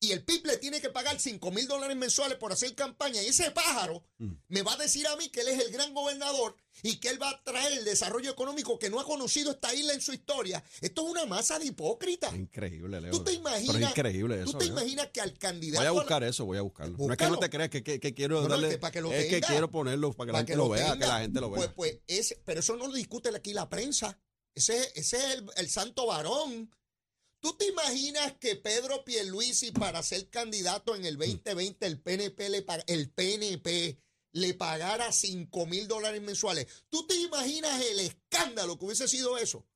Y 0.03 0.11
el 0.11 0.23
PIB 0.25 0.45
le 0.47 0.57
tiene 0.57 0.81
que 0.81 0.89
pagar 0.89 1.17
5 1.19 1.49
mil 1.51 1.65
dólares 1.65 1.95
mensuales 1.95 2.37
por 2.37 2.51
hacer 2.51 2.75
campaña. 2.75 3.21
Y 3.23 3.27
ese 3.27 3.51
pájaro 3.51 4.03
Mm. 4.17 4.33
me 4.49 4.61
va 4.61 4.73
a 4.73 4.77
decir 4.77 5.07
a 5.07 5.15
mí 5.15 5.29
que 5.29 5.41
él 5.41 5.47
es 5.47 5.59
el 5.65 5.71
gran 5.71 5.93
gobernador 5.93 6.55
y 6.81 6.97
que 6.97 7.07
él 7.07 7.21
va 7.21 7.29
a 7.29 7.43
traer 7.43 7.71
el 7.77 7.85
desarrollo 7.85 8.29
económico 8.31 8.77
que 8.77 8.89
no 8.89 8.99
ha 8.99 9.05
conocido 9.05 9.51
esta 9.51 9.73
isla 9.73 9.93
en 9.93 10.01
su 10.01 10.11
historia. 10.11 10.61
Esto 10.81 11.03
es 11.05 11.09
una 11.11 11.25
masa 11.25 11.57
de 11.57 11.67
hipócritas. 11.67 12.33
Increíble, 12.35 12.99
Leo. 12.99 13.11
¿Tú 13.11 13.19
te 13.23 13.31
Pero 13.31 13.37
imaginas- 13.41 13.81
es 13.81 13.89
increíble 13.89 14.41
eso. 14.41 14.51
¿Tú 14.51 14.57
te 14.57 14.65
Leo. 14.65 14.73
imaginas 14.73 15.07
que 15.13 15.21
al 15.21 15.37
candidato... 15.37 15.79
Voy 15.81 15.87
a 15.87 15.91
buscar 15.91 16.23
eso, 16.25 16.45
voy 16.45 16.57
a 16.57 16.61
buscarlo. 16.63 16.97
No 16.97 17.13
es 17.13 17.17
que 17.17 17.25
no 17.29 17.37
te 17.39 17.49
creas 17.49 17.69
que, 17.69 17.81
que- 17.81 17.99
que 18.01 18.13
quiero 18.13 18.35
No, 18.35 18.41
no, 18.43 18.47
darle. 18.49 18.67
es 18.67 18.73
que 18.73 18.79
para 18.79 18.91
que 18.91 19.01
lo 19.01 19.11
es 19.13 19.23
que 19.25 19.31
tenga. 19.35 19.47
quiero 19.47 19.71
ponerlo 19.71 20.11
para 20.11 20.25
que 20.27 20.31
la 20.33 20.37
para 20.39 20.47
gente 20.47 20.57
lo 20.57 20.69
vea, 20.69 20.85
que 20.85 20.91
tenga. 20.91 21.07
la 21.07 21.19
gente 21.21 21.39
lo 21.41 21.49
vea. 21.49 21.57
Pues, 21.59 21.71
pues 21.75 21.99
ese- 22.07 22.41
pero 22.43 22.59
eso 22.59 22.75
no 22.75 22.87
lo 22.87 22.93
discute 22.93 23.29
aquí 23.33 23.53
la 23.53 23.69
prensa. 23.69 24.19
Ese, 24.53 24.91
ese 24.95 25.17
es 25.17 25.23
el, 25.35 25.45
el 25.55 25.69
santo 25.69 26.05
varón. 26.07 26.69
¿Tú 27.43 27.51
te 27.57 27.67
imaginas 27.67 28.37
que 28.39 28.55
Pedro 28.55 29.03
Pierluisi 29.03 29.73
para 29.73 30.01
ser 30.01 30.29
candidato 30.29 30.95
en 30.95 31.03
el 31.03 31.17
2020 31.17 31.85
el 31.85 31.99
PNP 31.99 32.49
le 32.49 32.65
el 32.87 33.09
PNP 33.09 33.99
le 34.31 34.53
pagara 34.53 35.11
5 35.11 35.65
mil 35.65 35.89
dólares 35.89 36.21
mensuales? 36.21 36.85
¿Tú 36.87 37.05
te 37.05 37.15
imaginas 37.15 37.81
el 37.81 37.99
escándalo 37.99 38.79
que 38.79 38.85
hubiese 38.85 39.09
sido 39.09 39.37
eso? 39.37 39.67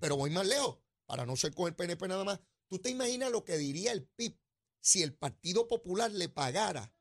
Pero 0.00 0.16
voy 0.16 0.30
más 0.30 0.46
lejos, 0.46 0.78
para 1.04 1.26
no 1.26 1.36
ser 1.36 1.54
con 1.54 1.68
el 1.68 1.74
PNP 1.74 2.08
nada 2.08 2.24
más. 2.24 2.40
¿Tú 2.66 2.78
te 2.78 2.88
imaginas 2.88 3.30
lo 3.30 3.44
que 3.44 3.58
diría 3.58 3.92
el 3.92 4.04
PIB 4.04 4.34
si 4.80 5.02
el 5.02 5.12
Partido 5.12 5.68
Popular 5.68 6.10
le 6.10 6.30
pagara 6.30 6.94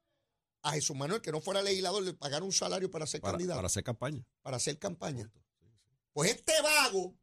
a 0.61 0.73
Jesús 0.73 0.93
Manuel, 0.93 1.21
que 1.21 1.31
no 1.31 1.39
fuera 1.39 1.63
legislador, 1.63 2.03
le 2.03 2.13
pagara 2.13 2.43
un 2.43 2.51
salario 2.51 2.91
para 2.91 3.07
ser 3.07 3.21
Para, 3.21 3.37
candidato, 3.37 3.55
para 3.55 3.61
para, 3.61 3.67
hacer 3.67 3.83
campaña. 3.85 4.25
hacer 4.43 4.77
campaña? 4.77 5.31
Pues 6.11 6.31
este 6.31 6.61
vago, 6.61 7.15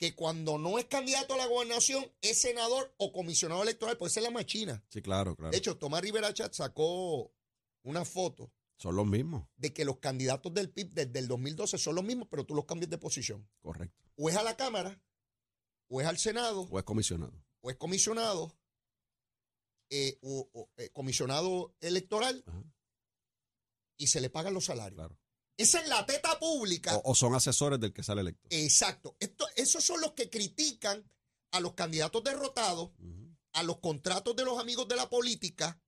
que 0.00 0.14
cuando 0.14 0.56
no 0.56 0.78
es 0.78 0.86
candidato 0.86 1.34
a 1.34 1.36
la 1.36 1.46
gobernación, 1.46 2.10
es 2.22 2.40
senador 2.40 2.92
o 2.96 3.12
comisionado 3.12 3.62
electoral, 3.62 3.98
pues 3.98 4.12
esa 4.12 4.20
es 4.20 4.24
la 4.24 4.30
machina. 4.30 4.82
Sí, 4.88 5.02
claro, 5.02 5.36
claro. 5.36 5.50
De 5.52 5.58
hecho, 5.58 5.76
Tomás 5.76 6.00
Rivera 6.00 6.32
Chat 6.32 6.54
sacó 6.54 7.30
una 7.82 8.06
foto 8.06 8.50
Son 8.78 8.96
los 8.96 9.06
mismos. 9.06 9.46
de 9.58 9.74
que 9.74 9.84
los 9.84 9.98
candidatos 9.98 10.54
del 10.54 10.70
PIB 10.70 10.88
desde 10.94 11.18
el 11.18 11.28
2012 11.28 11.76
son 11.76 11.94
los 11.96 12.04
mismos, 12.04 12.28
pero 12.30 12.46
tú 12.46 12.54
los 12.54 12.64
cambias 12.64 12.88
de 12.88 12.96
posición. 12.96 13.46
Correcto. 13.60 14.02
O 14.16 14.30
es 14.30 14.36
a 14.36 14.42
la 14.42 14.56
Cámara, 14.56 14.98
o 15.88 16.00
es 16.00 16.06
al 16.06 16.16
Senado, 16.16 16.62
O 16.70 16.78
es 16.78 16.84
comisionado. 16.84 17.34
o 17.60 17.70
es 17.70 17.76
comisionado, 17.76 18.56
eh, 19.90 20.18
o, 20.22 20.48
o, 20.54 20.70
eh, 20.78 20.88
comisionado 20.94 21.74
electoral, 21.80 22.42
Ajá. 22.46 22.62
y 23.98 24.06
se 24.06 24.22
le 24.22 24.30
pagan 24.30 24.54
los 24.54 24.64
salarios. 24.64 24.96
Claro. 24.96 25.19
Esa 25.60 25.80
es 25.80 25.88
la 25.88 26.06
teta 26.06 26.38
pública. 26.38 26.96
O, 26.96 27.10
o 27.10 27.14
son 27.14 27.34
asesores 27.34 27.78
del 27.78 27.92
que 27.92 28.02
sale 28.02 28.22
electo. 28.22 28.48
Exacto. 28.48 29.14
Esto, 29.20 29.46
esos 29.56 29.84
son 29.84 30.00
los 30.00 30.12
que 30.12 30.30
critican 30.30 31.04
a 31.50 31.60
los 31.60 31.74
candidatos 31.74 32.24
derrotados, 32.24 32.92
a 33.52 33.62
los 33.62 33.78
contratos 33.78 34.34
de 34.34 34.44
los 34.46 34.58
amigos 34.58 34.88
de 34.88 34.96
la 34.96 35.10
política. 35.10 35.78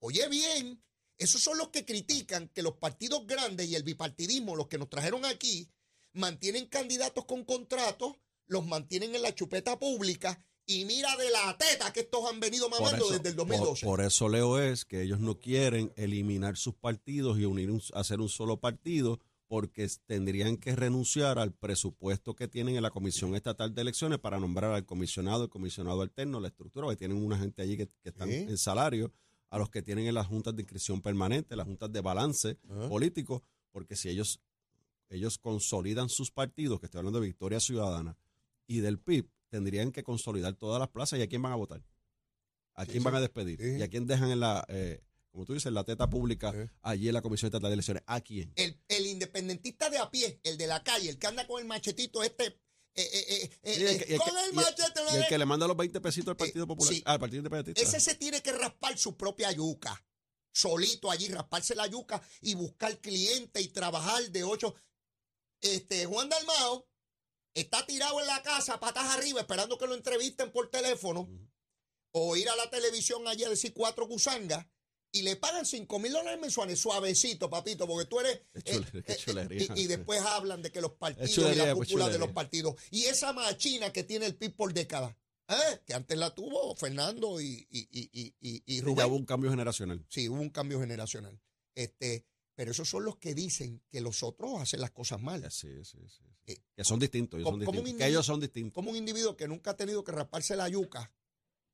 Oye 0.00 0.28
bien, 0.28 0.82
esos 1.16 1.40
son 1.40 1.58
los 1.58 1.68
que 1.68 1.84
critican 1.84 2.48
que 2.48 2.62
los 2.62 2.78
partidos 2.78 3.24
grandes 3.24 3.68
y 3.68 3.76
el 3.76 3.84
bipartidismo, 3.84 4.56
los 4.56 4.66
que 4.66 4.78
nos 4.78 4.90
trajeron 4.90 5.24
aquí, 5.24 5.70
mantienen 6.12 6.66
candidatos 6.66 7.24
con 7.26 7.44
contratos, 7.44 8.16
los 8.46 8.66
mantienen 8.66 9.14
en 9.14 9.22
la 9.22 9.34
chupeta 9.34 9.78
pública 9.78 10.44
y 10.72 10.84
mira 10.84 11.16
de 11.16 11.30
la 11.30 11.56
teta 11.58 11.92
que 11.92 12.00
estos 12.00 12.24
han 12.30 12.40
venido 12.40 12.68
mamando 12.68 12.96
eso, 13.04 13.12
desde 13.14 13.30
el 13.30 13.36
por- 13.36 13.48
2012. 13.48 13.86
por 13.86 14.00
eso 14.00 14.28
Leo 14.28 14.58
es 14.58 14.84
que 14.84 15.02
ellos 15.02 15.18
no 15.20 15.38
quieren 15.38 15.92
eliminar 15.96 16.56
sus 16.56 16.74
partidos 16.74 17.38
y 17.38 17.44
unir 17.44 17.70
un, 17.70 17.82
hacer 17.94 18.20
un 18.20 18.28
solo 18.28 18.58
partido 18.58 19.18
porque 19.48 19.88
tendrían 20.06 20.56
que 20.56 20.76
renunciar 20.76 21.40
al 21.40 21.52
presupuesto 21.52 22.36
que 22.36 22.46
tienen 22.46 22.76
en 22.76 22.82
la 22.82 22.90
Comisión 22.90 23.34
Estatal 23.34 23.74
de 23.74 23.80
Elecciones 23.82 24.20
para 24.20 24.38
nombrar 24.38 24.72
al 24.72 24.86
comisionado, 24.86 25.42
el 25.44 25.50
comisionado 25.50 26.02
alterno, 26.02 26.38
la 26.38 26.46
estructura, 26.48 26.88
que 26.88 26.96
tienen 26.96 27.16
una 27.16 27.36
gente 27.36 27.60
allí 27.62 27.76
que, 27.76 27.88
que 28.00 28.10
están 28.10 28.30
en 28.30 28.56
salario, 28.56 29.12
a 29.48 29.58
los 29.58 29.68
que 29.68 29.82
tienen 29.82 30.06
en 30.06 30.14
las 30.14 30.28
juntas 30.28 30.54
de 30.54 30.62
inscripción 30.62 31.02
permanente, 31.02 31.56
las 31.56 31.66
juntas 31.66 31.90
de 31.92 32.00
balance 32.00 32.58
político, 32.88 33.42
porque 33.72 33.96
si 33.96 34.08
ellos, 34.08 34.40
ellos 35.08 35.36
consolidan 35.38 36.08
sus 36.08 36.30
partidos, 36.30 36.78
que 36.78 36.86
estoy 36.86 37.00
hablando 37.00 37.18
de 37.18 37.26
Victoria 37.26 37.58
Ciudadana 37.58 38.16
y 38.68 38.78
del 38.78 39.00
PIB, 39.00 39.26
tendrían 39.50 39.92
que 39.92 40.02
consolidar 40.02 40.54
todas 40.54 40.78
las 40.80 40.88
plazas 40.88 41.18
y 41.18 41.22
a 41.22 41.28
quién 41.28 41.42
van 41.42 41.52
a 41.52 41.56
votar. 41.56 41.82
¿A 42.74 42.86
quién 42.86 42.98
sí. 42.98 43.04
van 43.04 43.16
a 43.16 43.20
despedir? 43.20 43.60
Sí. 43.60 43.76
¿Y 43.78 43.82
a 43.82 43.88
quién 43.88 44.06
dejan 44.06 44.30
en 44.30 44.40
la, 44.40 44.64
eh, 44.68 45.02
como 45.30 45.44
tú 45.44 45.52
dices, 45.52 45.66
en 45.66 45.74
la 45.74 45.84
teta 45.84 46.08
pública, 46.08 46.52
Sí. 46.52 46.70
allí 46.82 47.08
en 47.08 47.14
la 47.14 47.20
Comisión 47.22 47.48
Estatal 47.48 47.68
de 47.70 47.74
Elecciones? 47.74 48.02
¿A 48.06 48.20
quién? 48.20 48.52
El, 48.56 48.80
el 48.88 49.06
independentista 49.06 49.90
de 49.90 49.98
a 49.98 50.10
pie, 50.10 50.40
el 50.44 50.56
de 50.56 50.66
la 50.66 50.82
calle, 50.82 51.10
el 51.10 51.18
que 51.18 51.26
anda 51.26 51.46
con 51.46 51.60
el 51.60 51.66
machetito 51.66 52.22
este, 52.22 52.46
eh, 52.46 52.58
eh, 52.94 53.50
el 53.62 53.98
que- 54.04 54.16
con 54.16 54.36
el 54.38 54.52
machete, 54.54 55.00
Y 55.12 55.16
el 55.16 55.26
que 55.28 55.38
le 55.38 55.44
manda 55.46 55.66
los 55.66 55.76
20 55.76 56.00
pesitos 56.00 56.28
al 56.30 56.36
Partido 56.36 56.64
Eh, 56.64 56.68
Popular, 56.68 56.94
sí. 56.94 57.02
ah, 57.04 57.12
al 57.12 57.20
Partido 57.20 57.38
Independentista. 57.40 57.82
ese 57.96 58.00
se 58.00 58.16
tiene 58.16 58.40
que 58.42 58.52
raspar 58.52 58.96
su 58.98 59.16
propia 59.16 59.52
yuca. 59.52 60.02
Solito 60.52 61.10
allí, 61.10 61.28
rasparse 61.28 61.74
la 61.76 61.86
yuca 61.86 62.20
y 62.40 62.54
buscar 62.54 62.98
clientes 63.00 63.62
y 63.62 63.68
trabajar 63.68 64.30
de 64.30 64.42
ocho. 64.42 64.74
Este, 65.60 66.06
Juan 66.06 66.28
Dalmao 66.28 66.88
está 67.54 67.84
tirado 67.86 68.20
en 68.20 68.26
la 68.26 68.42
casa, 68.42 68.78
patas 68.80 69.04
arriba, 69.16 69.40
esperando 69.40 69.76
que 69.78 69.86
lo 69.86 69.94
entrevisten 69.94 70.50
por 70.52 70.70
teléfono 70.70 71.28
o 72.12 72.36
ir 72.36 72.48
a 72.48 72.56
la 72.56 72.68
televisión 72.70 73.26
allí 73.28 73.44
a 73.44 73.48
decir 73.48 73.72
cuatro 73.72 74.06
gusangas 74.06 74.66
y 75.12 75.22
le 75.22 75.34
pagan 75.36 75.66
cinco 75.66 75.98
mil 75.98 76.12
dólares 76.12 76.40
mensuales, 76.40 76.78
suavecito, 76.78 77.50
papito, 77.50 77.86
porque 77.86 78.08
tú 78.08 78.20
eres... 78.20 78.42
Qué 78.64 79.16
chulería. 79.16 79.66
y, 79.74 79.80
y 79.82 79.86
después 79.88 80.20
hablan 80.20 80.62
de 80.62 80.70
que 80.70 80.80
los 80.80 80.92
partidos 80.92 81.30
y 81.30 81.34
chulería, 81.34 81.66
la 81.66 81.74
pues, 81.74 81.88
cúpula 81.88 82.08
de 82.08 82.18
los 82.18 82.30
partidos. 82.32 82.76
Y 82.92 83.04
esa 83.06 83.32
machina 83.32 83.92
que 83.92 84.04
tiene 84.04 84.26
el 84.26 84.36
PIB 84.36 84.54
por 84.54 84.72
décadas, 84.72 85.16
¿eh? 85.48 85.80
que 85.84 85.94
antes 85.94 86.16
la 86.16 86.32
tuvo 86.32 86.76
Fernando 86.76 87.40
y, 87.40 87.66
y, 87.70 87.88
y, 87.90 88.10
y, 88.12 88.34
y- 88.40 88.62
y 88.66 88.76
Ya 88.78 88.82
Rubén. 88.84 89.06
hubo 89.06 89.16
un 89.16 89.26
cambio 89.26 89.50
generacional. 89.50 90.04
Sí, 90.08 90.28
hubo 90.28 90.40
un 90.40 90.50
cambio 90.50 90.78
generacional. 90.78 91.40
Este, 91.74 92.24
pero 92.54 92.70
esos 92.70 92.88
son 92.88 93.04
los 93.04 93.16
que 93.16 93.34
dicen 93.34 93.82
que 93.90 94.00
los 94.00 94.22
otros 94.22 94.60
hacen 94.60 94.80
las 94.80 94.92
cosas 94.92 95.20
mal. 95.20 95.42
Sí, 95.50 95.84
sí, 95.84 95.98
sí. 96.08 96.22
Eh, 96.24 96.29
Que 96.76 96.84
son 96.84 96.98
distintos, 96.98 97.38
ellos 97.38 97.48
son 97.50 97.58
¿cómo- 97.60 97.64
cómo 97.66 97.78
distintos. 97.78 97.92
un 97.92 97.98
Que 97.98 98.06
ellos 98.08 98.26
son 98.26 98.40
distintos. 98.40 98.74
Como 98.74 98.90
un 98.90 98.96
individuo 98.96 99.36
que 99.36 99.48
nunca 99.48 99.72
ha 99.72 99.76
tenido 99.76 100.02
que 100.04 100.12
rasparse 100.12 100.56
la 100.56 100.68
yuca 100.68 101.12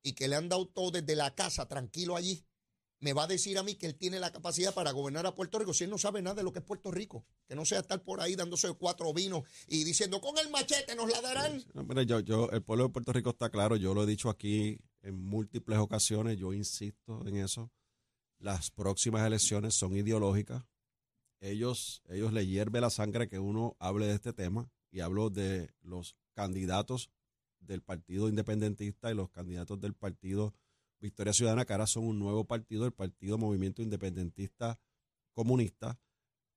y 0.02 0.12
que 0.14 0.28
le 0.28 0.37
han 0.37 0.49
dado 0.49 0.66
todo 0.68 0.90
desde 0.90 1.14
la 1.16 1.35
casa, 1.35 1.66
tranquilo 1.68 2.16
allí, 2.16 2.45
me 2.99 3.12
va 3.12 3.25
a 3.25 3.26
decir 3.26 3.59
a 3.59 3.62
mí 3.62 3.75
que 3.75 3.87
él 3.87 3.95
tiene 3.95 4.18
la 4.18 4.33
capacidad 4.33 4.73
para 4.73 4.90
gobernar 4.90 5.26
a 5.26 5.35
Puerto 5.35 5.59
Rico 5.59 5.75
si 5.75 5.85
él 5.85 5.90
no 5.90 5.99
sabe 5.99 6.23
nada 6.23 6.37
de 6.37 6.42
lo 6.42 6.52
que 6.52 6.61
es 6.61 6.64
Puerto 6.64 6.90
Rico. 6.90 7.26
Que 7.47 7.54
no 7.54 7.64
sea 7.66 7.80
estar 7.80 8.02
por 8.02 8.21
ahí 8.23 8.35
dándose 8.37 8.73
cuatro 8.73 9.12
vinos 9.12 9.42
y 9.68 9.85
diciendo, 9.85 10.21
con 10.21 10.38
el 10.38 10.49
machete 10.50 10.95
nos 10.97 11.11
la 11.11 11.21
darán. 11.21 11.62
No, 11.75 11.85
mira, 11.85 12.04
yo, 12.04 12.21
yo, 12.21 12.49
el 12.50 12.62
pueblo 12.62 12.85
de 12.85 12.90
Puerto 12.90 13.12
Rico 13.12 13.30
está 13.30 13.50
claro, 13.50 13.76
yo 13.76 13.92
lo 13.92 14.04
he 14.04 14.06
dicho 14.06 14.30
aquí 14.30 14.78
en 15.02 15.21
múltiples 15.23 15.78
ocasiones, 15.78 16.38
yo 16.38 16.52
insisto 16.54 17.23
en 17.26 17.37
eso. 17.37 17.71
las 18.38 18.71
próximas 18.71 19.26
elecciones 19.26 19.75
son 19.75 19.97
ideológicas. 19.97 20.62
Ellos, 21.50 22.03
ellos 22.09 22.33
le 22.33 22.47
hierve 22.47 22.81
la 22.81 22.91
sangre 22.91 23.29
que 23.29 23.38
uno 23.38 23.76
hable 23.79 24.07
de 24.07 24.15
este 24.15 24.33
tema 24.33 24.69
y 24.91 25.00
hablo 25.00 25.31
de 25.31 25.71
los 25.83 26.17
candidatos 26.35 27.11
del 27.61 27.83
Partido 27.83 28.29
Independentista 28.29 29.11
y 29.11 29.15
los 29.15 29.31
candidatos 29.31 29.81
del 29.81 29.95
Partido 29.95 30.55
Victoria 31.00 31.33
Ciudadana, 31.33 31.65
que 31.65 31.73
ahora 31.73 31.87
son 31.87 32.05
un 32.05 32.19
nuevo 32.19 32.45
partido, 32.45 32.85
el 32.87 32.93
Partido 32.93 33.38
Movimiento 33.38 33.83
Independentista 33.83 34.79
Comunista, 35.35 35.99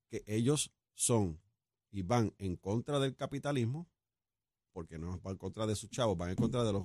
que 0.08 0.24
ellos 0.26 0.72
son 0.94 1.40
y 1.92 2.02
van 2.02 2.32
en 2.38 2.56
contra 2.56 2.98
del 2.98 3.14
capitalismo, 3.16 3.86
porque 4.72 4.98
no 4.98 5.18
van 5.20 5.32
en 5.32 5.38
contra 5.38 5.66
de 5.66 5.76
sus 5.76 5.90
chavos, 5.90 6.16
van 6.16 6.30
en 6.30 6.36
contra 6.36 6.64
de 6.64 6.72
los 6.72 6.84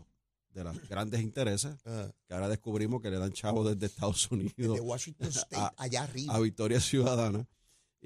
de 0.50 0.64
los 0.64 0.88
grandes 0.88 1.22
intereses, 1.22 1.76
Ah, 1.86 2.10
que 2.28 2.34
ahora 2.34 2.48
descubrimos 2.48 3.02
que 3.02 3.10
le 3.10 3.18
dan 3.18 3.34
chavos 3.34 3.68
desde 3.68 3.88
Estados 3.88 4.32
Unidos 4.32 4.80
Washington 4.82 5.28
State, 5.30 5.56
a- 5.58 5.74
allá 5.78 6.04
arriba. 6.04 6.34
a 6.34 6.40
Victoria 6.40 6.80
Ciudadana. 6.80 7.46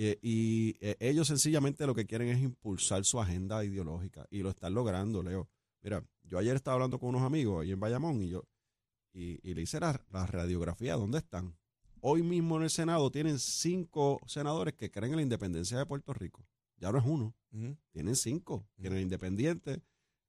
Eh, 0.01 0.17
y 0.21 0.77
eh, 0.79 0.95
ellos 1.01 1.27
sencillamente 1.27 1.85
lo 1.85 1.93
que 1.93 2.05
quieren 2.05 2.29
es 2.29 2.41
impulsar 2.41 3.03
su 3.03 3.19
agenda 3.19 3.65
ideológica 3.65 4.25
y 4.31 4.41
lo 4.41 4.49
están 4.49 4.73
logrando, 4.73 5.21
Leo. 5.21 5.49
Mira, 5.81 6.01
yo 6.23 6.37
ayer 6.37 6.55
estaba 6.55 6.75
hablando 6.75 6.99
con 6.99 7.09
unos 7.09 7.21
amigos 7.21 7.61
ahí 7.61 7.73
en 7.73 7.81
Bayamón 7.81 8.21
y 8.21 8.29
yo 8.29 8.45
y, 9.11 9.39
y 9.43 9.53
le 9.53 9.63
hice 9.63 9.77
la, 9.81 10.01
la 10.09 10.25
radiografía, 10.25 10.95
¿dónde 10.95 11.17
están? 11.17 11.53
Hoy 11.99 12.23
mismo 12.23 12.55
en 12.55 12.63
el 12.63 12.69
Senado 12.69 13.11
tienen 13.11 13.39
cinco 13.39 14.21
senadores 14.25 14.73
que 14.75 14.89
creen 14.89 15.11
en 15.11 15.17
la 15.17 15.23
independencia 15.23 15.77
de 15.77 15.85
Puerto 15.85 16.13
Rico. 16.13 16.45
Ya 16.77 16.93
no 16.93 16.99
es 16.99 17.03
uno, 17.05 17.35
tienen 17.91 18.15
cinco. 18.15 18.69
Mm. 18.77 18.81
Tienen 18.81 19.01
Independiente, 19.01 19.81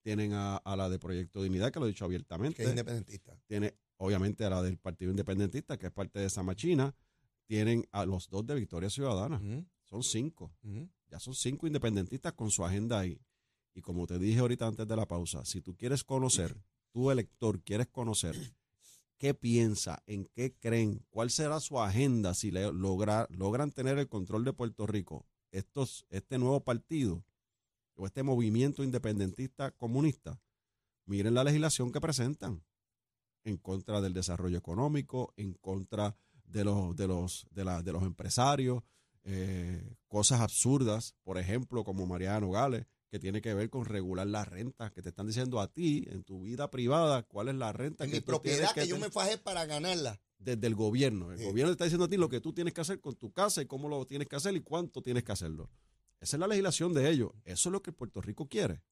tienen 0.03 0.33
a, 0.33 0.57
a 0.57 0.75
la 0.75 0.89
de 0.89 0.99
Proyecto 0.99 1.45
Dignidad, 1.45 1.71
que 1.71 1.79
lo 1.79 1.87
he 1.87 1.91
dicho 1.91 2.07
que 2.07 2.07
abiertamente 2.07 2.65
es 2.65 2.71
independentista. 2.71 3.39
tiene 3.47 3.75
obviamente 3.99 4.45
a 4.45 4.51
la 4.51 4.63
del 4.63 4.79
Partido 4.79 5.13
Independentista, 5.13 5.79
que 5.79 5.87
es 5.87 5.93
parte 5.93 6.19
de 6.19 6.27
esa 6.27 6.43
machina, 6.43 6.93
tienen 7.51 7.85
a 7.91 8.07
los 8.07 8.29
dos 8.31 8.47
de 8.47 8.55
Victoria 8.55 8.89
Ciudadana. 8.89 9.41
Son 9.83 10.05
cinco. 10.05 10.53
Ya 11.09 11.19
son 11.19 11.35
cinco 11.35 11.67
independentistas 11.67 12.33
con 12.35 12.49
su 12.49 12.65
agenda 12.65 13.01
ahí. 13.01 13.21
Y 13.75 13.81
como 13.81 14.07
te 14.07 14.21
dije 14.21 14.39
ahorita 14.39 14.69
antes 14.69 14.87
de 14.87 14.95
la 14.95 15.05
pausa, 15.09 15.45
si 15.45 15.61
tú 15.61 15.77
quieres 15.77 16.05
conocer, 16.05 16.57
tu 16.93 17.11
elector 17.11 17.61
quieres 17.61 17.89
conocer 17.89 18.37
qué 19.19 19.35
piensa, 19.35 20.01
en 20.07 20.27
qué 20.27 20.55
creen, 20.61 21.05
cuál 21.11 21.31
será 21.31 21.59
su 21.59 21.81
agenda 21.81 22.35
si 22.35 22.53
le 22.53 22.71
logra- 22.73 23.27
logran 23.31 23.73
tener 23.73 23.99
el 23.99 24.09
control 24.09 24.45
de 24.45 24.53
Puerto 24.53 24.87
Rico, 24.87 25.27
estos, 25.51 26.07
este 26.09 26.39
nuevo 26.39 26.61
partido 26.63 27.25
o 27.97 28.07
este 28.07 28.23
movimiento 28.23 28.85
independentista 28.85 29.73
comunista, 29.73 30.41
miren 31.05 31.35
la 31.35 31.43
legislación 31.43 31.91
que 31.91 32.01
presentan 32.01 32.63
en 33.43 33.57
contra 33.57 34.01
del 34.01 34.13
desarrollo 34.15 34.57
económico, 34.57 35.35
en 35.37 35.55
contra 35.55 36.17
de 36.51 36.65
los, 36.65 36.97
de 36.97 37.07
los, 37.07 37.47
de 37.51 37.65
la- 37.65 37.83
de 37.83 37.93
los 37.93 38.03
empresarios, 38.03 38.83
eh, 39.25 39.95
cosas 40.09 40.41
absurdas, 40.41 41.15
por 41.23 41.39
ejemplo, 41.39 41.85
como 41.85 42.07
Mariano 42.07 42.51
Gales, 42.51 42.87
que 43.11 43.19
tiene 43.19 43.41
que 43.43 43.53
ver 43.55 43.71
con 43.71 43.85
regular 43.85 44.27
la 44.27 44.45
renta, 44.45 44.91
que 44.91 45.03
te 45.03 45.09
están 45.09 45.27
diciendo 45.27 45.61
a 45.61 45.67
ti, 45.73 46.05
en 46.09 46.23
tu 46.23 46.43
vida 46.43 46.71
privada, 46.71 47.23
cuál 47.25 47.49
es 47.49 47.55
la 47.57 47.73
renta 47.73 48.05
En 48.05 48.11
que 48.11 48.17
mi 48.17 48.21
tú 48.21 48.27
propiedad 48.27 48.73
que 48.73 48.87
yo 48.87 48.99
me 48.99 49.11
fajé 49.11 49.37
para 49.39 49.67
ganarla. 49.67 50.21
desde 50.39 50.67
el 50.67 50.75
gobierno. 50.75 51.33
El 51.33 51.39
Sí. 51.39 51.45
gobierno 51.45 51.71
te 51.71 51.73
está 51.75 51.85
diciendo 51.85 52.05
a 52.07 52.09
ti 52.09 52.17
lo 52.17 52.29
que 52.31 52.41
tú 52.41 52.53
tienes 52.55 52.73
que 52.73 52.81
hacer 52.81 52.99
con 53.01 53.15
tu 53.15 53.31
casa 53.33 53.61
y 53.61 53.67
cómo 53.67 53.89
lo 53.91 54.07
tienes 54.07 54.27
que 54.27 54.37
hacer 54.37 54.55
y 54.57 54.61
cuánto 54.63 55.03
tienes 55.03 55.23
que 55.23 55.33
hacerlo. 55.33 55.69
Esa 56.21 56.37
es 56.37 56.41
la 56.41 56.47
legislación 56.47 56.95
de 56.95 57.11
ellos. 57.11 57.33
Eso 57.45 57.69
es 57.69 57.73
lo 57.73 57.83
que 57.83 57.93
Puerto 57.93 58.23
Rico 58.23 58.49
quiere. 58.49 58.83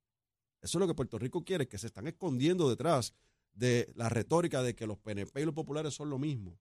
Eso 0.60 0.76
es 0.76 0.80
lo 0.80 0.86
que 0.86 0.94
Puerto 0.94 1.18
Rico 1.18 1.44
quiere, 1.44 1.66
que 1.66 1.78
se 1.78 1.86
están 1.86 2.06
escondiendo 2.06 2.68
detrás 2.68 3.14
de 3.54 3.90
la 3.94 4.08
retórica 4.10 4.62
de 4.62 4.74
que 4.74 4.86
los 4.86 4.98
PNP 4.98 5.40
y 5.40 5.44
los 5.46 5.54
populares 5.54 5.94
son 5.94 6.10
lo 6.10 6.18
mismo. 6.18 6.58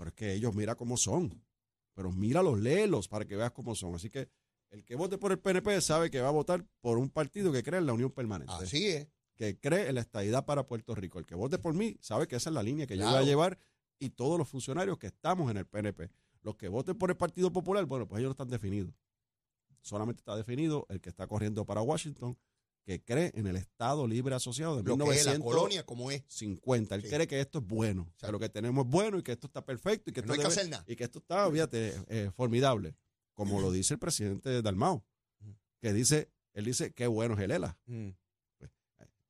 Pero 0.00 0.08
es 0.08 0.14
que 0.14 0.32
ellos 0.32 0.54
mira 0.54 0.76
cómo 0.76 0.96
son. 0.96 1.44
Pero 1.92 2.10
míralos, 2.10 2.58
léelos 2.58 3.06
para 3.06 3.26
que 3.26 3.36
veas 3.36 3.50
cómo 3.52 3.74
son. 3.74 3.94
Así 3.94 4.08
que 4.08 4.30
el 4.70 4.82
que 4.82 4.94
vote 4.96 5.18
por 5.18 5.30
el 5.30 5.38
PNP 5.38 5.78
sabe 5.82 6.10
que 6.10 6.22
va 6.22 6.28
a 6.28 6.30
votar 6.30 6.64
por 6.80 6.96
un 6.96 7.10
partido 7.10 7.52
que 7.52 7.62
cree 7.62 7.80
en 7.80 7.84
la 7.84 7.92
unión 7.92 8.10
permanente 8.10 8.50
Así 8.54 8.86
es. 8.86 9.08
que 9.36 9.58
cree 9.60 9.90
en 9.90 9.96
la 9.96 10.00
estadidad 10.00 10.46
para 10.46 10.66
Puerto 10.66 10.94
Rico. 10.94 11.18
El 11.18 11.26
que 11.26 11.34
vote 11.34 11.58
por 11.58 11.74
mí 11.74 11.98
sabe 12.00 12.26
que 12.26 12.36
esa 12.36 12.48
es 12.48 12.54
la 12.54 12.62
línea 12.62 12.86
que 12.86 12.96
yo 12.96 13.04
voy 13.04 13.16
a 13.16 13.22
llevar 13.24 13.58
y 13.98 14.08
todos 14.08 14.38
los 14.38 14.48
funcionarios 14.48 14.96
que 14.96 15.08
estamos 15.08 15.50
en 15.50 15.58
el 15.58 15.66
PNP. 15.66 16.08
Los 16.40 16.56
que 16.56 16.68
voten 16.68 16.96
por 16.96 17.10
el 17.10 17.18
Partido 17.18 17.52
Popular, 17.52 17.84
bueno, 17.84 18.08
pues 18.08 18.20
ellos 18.20 18.28
no 18.28 18.32
están 18.32 18.48
definidos. 18.48 18.94
Solamente 19.82 20.20
está 20.20 20.34
definido 20.34 20.86
el 20.88 21.02
que 21.02 21.10
está 21.10 21.26
corriendo 21.26 21.66
para 21.66 21.82
Washington, 21.82 22.38
que 22.90 23.04
cree 23.04 23.30
en 23.36 23.46
el 23.46 23.54
Estado 23.54 24.04
Libre 24.08 24.34
Asociado 24.34 24.74
de 24.76 24.82
Lo 24.82 24.96
que 24.96 25.02
es 25.14 25.24
la 25.24 25.34
1950. 25.34 25.44
colonia 25.44 25.86
como 25.86 26.10
es. 26.10 26.22
Él 26.22 26.26
Sí. 26.28 27.08
cree 27.08 27.26
que 27.28 27.38
esto 27.40 27.60
es 27.60 27.64
bueno, 27.64 28.06
que 28.06 28.10
Exacto. 28.10 28.32
lo 28.32 28.38
que 28.40 28.48
tenemos 28.48 28.84
es 28.84 28.90
bueno 28.90 29.16
y 29.18 29.22
que 29.22 29.30
esto 29.30 29.46
está 29.46 29.64
perfecto 29.64 30.10
y 30.10 30.12
que, 30.12 30.22
No 30.22 30.32
esto 30.32 30.42
que 30.42 30.48
debe- 30.48 30.52
hacer 30.60 30.68
nada. 30.68 30.84
y 30.88 30.96
que 30.96 31.04
esto 31.04 31.20
está, 31.20 31.48
fíjate, 31.48 31.94
eh, 32.08 32.30
formidable. 32.34 32.96
Como 33.34 33.60
lo 33.60 33.70
dice 33.70 33.94
el 33.94 34.00
presidente 34.00 34.60
Dalmau, 34.60 35.04
Ujú. 35.40 35.54
que 35.80 35.92
dice, 35.92 36.32
él 36.52 36.64
dice, 36.64 36.92
qué 36.92 37.06
bueno 37.06 37.34
es 37.34 37.40
el 37.40 37.52
ELA. 37.52 37.78
Mm. 37.86 38.08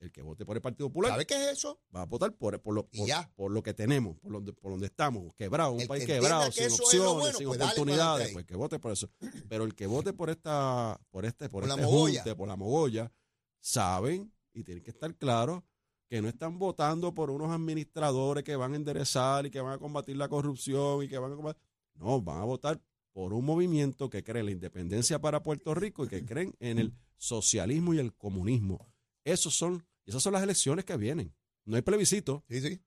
El 0.00 0.10
que 0.10 0.22
vote 0.22 0.46
por 0.46 0.56
el 0.56 0.62
Partido 0.62 0.88
Popular 0.88 1.10
¿Sabe 1.10 1.26
qué 1.26 1.34
es 1.34 1.58
eso? 1.58 1.78
va 1.94 2.00
a 2.00 2.06
votar 2.06 2.32
por, 2.32 2.58
por, 2.62 2.74
lo, 2.74 2.88
por, 3.36 3.50
lo 3.50 3.62
que 3.62 3.74
tenemos, 3.74 4.16
por 4.20 4.32
donde, 4.32 4.54
por 4.54 4.70
donde 4.70 4.86
estamos, 4.86 5.34
quebrados, 5.34 5.74
un 5.74 5.82
El 5.82 5.88
país 5.88 6.06
que 6.06 6.14
quebrado, 6.14 6.46
que 6.50 6.70
sin 6.70 6.80
opciones, 6.80 7.12
bueno, 7.12 7.36
sin 7.38 7.46
pues 7.48 7.60
oportunidades, 7.60 8.32
pues 8.32 8.46
que 8.46 8.56
vote 8.56 8.78
por 8.78 8.92
eso. 8.92 9.10
Pero 9.50 9.64
el 9.64 9.74
que 9.74 9.86
vote 9.86 10.14
por 10.14 10.30
esta, 10.30 10.98
por 11.10 11.26
este, 11.26 11.50
por, 11.50 11.64
Por 11.64 11.68
la 11.68 11.74
este 11.74 11.84
mogolla. 11.84 12.22
junte, 12.22 12.34
por 12.34 12.48
la 12.48 12.56
mogolla, 12.56 13.12
saben 13.60 14.32
y 14.52 14.64
tienen 14.64 14.82
que 14.82 14.90
estar 14.90 15.14
claros 15.16 15.62
que 16.08 16.20
no 16.20 16.28
están 16.28 16.58
votando 16.58 17.14
por 17.14 17.30
unos 17.30 17.50
administradores 17.52 18.42
que 18.42 18.56
van 18.56 18.72
a 18.72 18.76
enderezar 18.76 19.46
y 19.46 19.50
que 19.50 19.60
van 19.60 19.74
a 19.74 19.78
combatir 19.78 20.16
la 20.16 20.28
corrupción 20.28 21.04
y 21.04 21.08
que 21.08 21.18
van 21.18 21.32
a 21.32 21.36
combatir. 21.36 21.62
No, 21.94 22.20
van 22.20 22.40
a 22.40 22.44
votar 22.44 22.80
por 23.12 23.32
un 23.32 23.44
movimiento 23.44 24.10
que 24.10 24.24
cree 24.24 24.40
en 24.40 24.46
la 24.46 24.52
independencia 24.52 25.20
para 25.20 25.42
Puerto 25.42 25.74
Rico 25.74 26.04
y 26.04 26.08
que 26.08 26.24
creen 26.24 26.54
en 26.58 26.78
el 26.78 26.94
socialismo 27.16 27.94
y 27.94 27.98
el 27.98 28.14
comunismo. 28.14 28.92
Esos 29.24 29.54
son, 29.54 29.86
esas 30.04 30.22
son 30.22 30.32
las 30.32 30.42
elecciones 30.42 30.84
que 30.84 30.96
vienen. 30.96 31.34
No 31.64 31.76
hay 31.76 31.82
plebiscito, 31.82 32.44
Sí, 32.48 32.60
sí. 32.60 32.80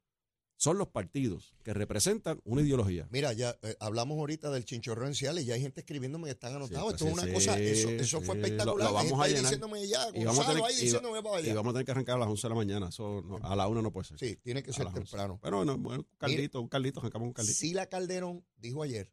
Son 0.55 0.77
los 0.77 0.87
partidos 0.87 1.55
que 1.63 1.73
representan 1.73 2.39
una 2.45 2.61
ideología. 2.61 3.07
Mira, 3.11 3.33
ya 3.33 3.57
eh, 3.63 3.75
hablamos 3.79 4.17
ahorita 4.17 4.49
del 4.51 4.63
chinchorro 4.63 5.05
en 5.07 5.13
Ciales 5.15 5.43
y 5.43 5.47
ya 5.47 5.55
hay 5.55 5.61
gente 5.61 5.81
escribiéndome 5.81 6.25
que 6.25 6.31
están 6.31 6.55
anotados. 6.55 6.83
pues 6.83 6.93
Esto 6.93 7.05
es 7.07 7.13
sí, 7.15 7.19
una 7.25 7.33
cosa, 7.33 7.59
eso, 7.59 8.21
fue 8.21 8.37
espectacular. 8.39 8.87
Lo- 8.89 8.93
vamos 8.93 9.19
a 9.19 9.27
llenar. 9.27 9.41
diciéndome 9.43 9.87
ya, 9.87 10.07
Y 10.13 10.23
vamos 10.23 10.45
a 10.45 10.51
tener- 10.51 10.63
ahí 10.63 10.75
diciéndome 10.75 11.21
para 11.21 11.41
Y 11.41 11.51
vamos 11.51 11.71
a 11.71 11.73
tener 11.73 11.85
que 11.85 11.91
arrancar 11.91 12.15
a 12.15 12.19
las 12.19 12.27
11 12.29 12.43
de 12.43 12.49
la 12.49 12.55
mañana. 12.55 12.87
Eso 12.89 13.21
no- 13.25 13.37
a 13.41 13.55
la 13.55 13.67
una 13.67 13.81
no 13.81 13.91
puede 13.91 14.07
ser. 14.07 14.19
Sí, 14.19 14.37
tiene 14.37 14.63
que 14.63 14.71
A 14.71 14.73
ser 14.73 14.85
las 14.85 14.93
11. 14.93 15.09
temprano. 15.09 15.39
Pero 15.41 15.57
bueno, 15.57 15.77
bueno, 15.77 16.05
un 16.09 16.17
caldito, 16.17 16.61
un 16.61 16.69
caldito, 16.69 16.99
arrancamos 17.01 17.27
un 17.27 17.33
caldito. 17.33 17.57
Sila 17.57 17.87
Calderón 17.87 18.45
dijo 18.55 18.83
ayer 18.83 19.11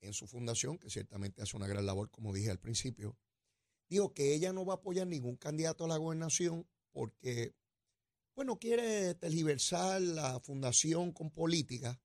en 0.00 0.12
su 0.12 0.26
fundación, 0.26 0.78
que 0.78 0.90
ciertamente 0.90 1.42
hace 1.42 1.56
una 1.56 1.66
gran 1.66 1.86
labor, 1.86 2.10
como 2.10 2.32
dije 2.32 2.50
al 2.50 2.58
principio, 2.58 3.16
dijo 3.88 4.12
que 4.14 4.34
ella 4.34 4.52
no 4.52 4.64
va 4.64 4.74
a 4.74 4.76
apoyar 4.76 5.06
ningún 5.06 5.36
candidato 5.36 5.84
a 5.84 5.88
la 5.88 5.96
gobernación 5.96 6.66
porque, 6.92 7.54
bueno, 8.34 8.58
quiere 8.58 9.14
tergiversar 9.14 10.00
la 10.00 10.40
fundación 10.40 11.12
con 11.12 11.30
política, 11.30 12.00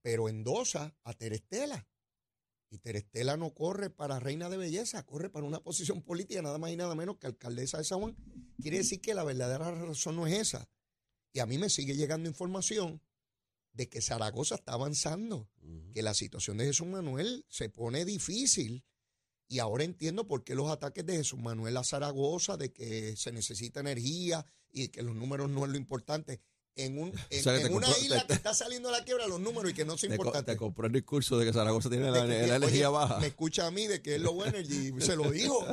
pero 0.00 0.28
endosa 0.28 0.96
a 1.04 1.14
Terestela. 1.14 1.86
Y 2.70 2.78
Terestela 2.78 3.36
no 3.36 3.54
corre 3.54 3.90
para 3.90 4.18
reina 4.18 4.48
de 4.48 4.56
belleza, 4.56 5.04
corre 5.06 5.30
para 5.30 5.46
una 5.46 5.62
posición 5.62 6.02
política, 6.02 6.42
nada 6.42 6.58
más 6.58 6.72
y 6.72 6.76
nada 6.76 6.94
menos 6.94 7.18
que 7.18 7.26
alcaldesa 7.26 7.78
de 7.78 7.84
San 7.84 8.00
Juan. 8.00 8.16
Quiere 8.60 8.78
decir 8.78 9.00
que 9.00 9.14
la 9.14 9.24
verdadera 9.24 9.70
razón 9.70 10.16
no 10.16 10.26
es 10.26 10.34
esa. 10.34 10.68
Y 11.32 11.40
a 11.40 11.46
mí 11.46 11.58
me 11.58 11.68
sigue 11.68 11.96
llegando 11.96 12.28
información 12.28 13.00
de 13.72 13.88
que 13.88 14.00
Zaragoza 14.00 14.54
está 14.54 14.72
avanzando, 14.72 15.48
que 15.92 16.02
la 16.02 16.14
situación 16.14 16.56
de 16.58 16.66
Jesús 16.66 16.86
Manuel 16.86 17.44
se 17.48 17.68
pone 17.68 18.04
difícil. 18.04 18.84
Y 19.48 19.58
ahora 19.58 19.84
entiendo 19.84 20.26
por 20.26 20.42
qué 20.42 20.54
los 20.54 20.70
ataques 20.70 21.04
de 21.04 21.16
Jesús 21.16 21.38
Manuel 21.38 21.76
a 21.76 21.84
Zaragoza, 21.84 22.56
de 22.56 22.72
que 22.72 23.16
se 23.16 23.32
necesita 23.32 23.80
energía 23.80 24.46
y 24.74 24.88
que 24.88 25.02
los 25.02 25.14
números 25.16 25.48
no 25.48 25.64
es 25.64 25.70
lo 25.70 25.76
importante. 25.78 26.40
En, 26.76 26.98
un, 26.98 27.12
en, 27.30 27.42
sea, 27.42 27.52
una 27.70 27.86
compró- 27.86 28.02
isla 28.02 28.20
te- 28.22 28.26
que 28.26 28.32
está 28.32 28.52
saliendo 28.52 28.88
a 28.88 28.92
la 28.92 29.04
quiebra 29.04 29.28
los 29.28 29.38
números 29.38 29.70
y 29.70 29.74
que 29.74 29.84
no 29.84 29.96
son 29.96 30.10
Te, 30.10 30.16
co- 30.16 30.24
importantes. 30.24 30.54
te 30.54 30.58
compró 30.58 30.86
el 30.88 30.92
discurso 30.92 31.38
de 31.38 31.46
que 31.46 31.52
Zaragoza 31.52 31.88
tiene 31.88 32.10
la, 32.10 32.26
De 32.26 32.40
que- 32.40 32.46
la 32.48 32.56
oye, 32.56 32.56
energía 32.56 32.88
baja. 32.88 33.20
Me 33.20 33.28
escucha 33.28 33.68
a 33.68 33.70
mí 33.70 33.86
de 33.86 34.02
que 34.02 34.16
es 34.16 34.20
low 34.20 34.44
energy, 34.44 34.92
se 35.00 35.14
lo 35.14 35.30
dijo. 35.30 35.64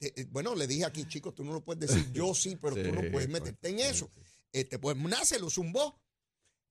Te- 0.00 0.24
bueno, 0.30 0.54
le 0.54 0.66
dije 0.66 0.86
aquí, 0.86 1.04
chicos, 1.06 1.34
tú 1.34 1.44
no 1.44 1.52
lo 1.52 1.62
puedes 1.62 1.86
decir, 1.90 2.10
yo 2.12 2.32
sí, 2.34 2.56
pero 2.56 2.74
tú 2.76 2.80
no 2.92 3.02
Sí, 3.02 3.10
puedes 3.10 3.10
pues, 3.12 3.28
meterte 3.28 3.68
en 3.68 3.76
sí, 3.76 3.82
eso. 3.84 4.10
sí. 4.14 4.20
Este, 4.52 4.78
pues 4.78 4.96
nace, 4.96 5.38
lo 5.38 5.50
zumbó. 5.50 6.00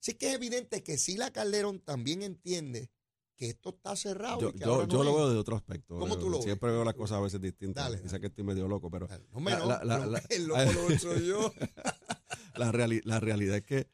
Así 0.02 0.14
que 0.16 0.30
es 0.30 0.34
evidente 0.36 0.82
que 0.84 0.98
Sila 0.98 1.32
Calderón 1.32 1.80
también 1.80 2.24
entiende 2.24 2.90
que 3.38 3.50
esto 3.50 3.70
está 3.70 3.96
cerrado. 3.96 4.42
Yo, 4.42 4.50
y 4.50 4.54
que 4.54 4.60
yo, 4.66 4.74
ahora 4.74 4.88
yo 4.88 4.98
no 4.98 5.04
lo 5.06 5.16
veo 5.16 5.30
de 5.30 5.38
otro 5.38 5.56
aspecto. 5.56 5.98
¿Cómo 6.00 6.16
Leo. 6.16 6.20
tú 6.24 6.30
lo 6.30 6.38
ves? 6.38 6.44
Siempre 6.46 6.72
veo 6.72 6.84
las 6.84 6.96
cosas 6.96 7.20
a 7.20 7.22
veces 7.22 7.40
distintas. 7.40 7.86
Dale, 7.86 8.02
Quizá 8.02 8.20
que 8.20 8.28
estoy 8.28 8.44
medio 8.44 8.68
loco, 8.68 8.90
pero 8.92 9.08
No, 9.32 9.40
me 9.40 9.52
La- 9.52 9.60
no, 9.60 9.66
la- 9.68 9.84
la- 9.86 9.98
no, 10.00 10.06
la- 10.08 10.24
el 10.30 10.48
loco 10.48 10.90
lo 10.90 11.00
soy 11.00 11.26
yo. 11.28 11.54
la, 12.58 12.72
reali- 12.72 13.02
la 13.06 13.20
realidad 13.20 13.58
es 13.58 13.64
que 13.64 13.88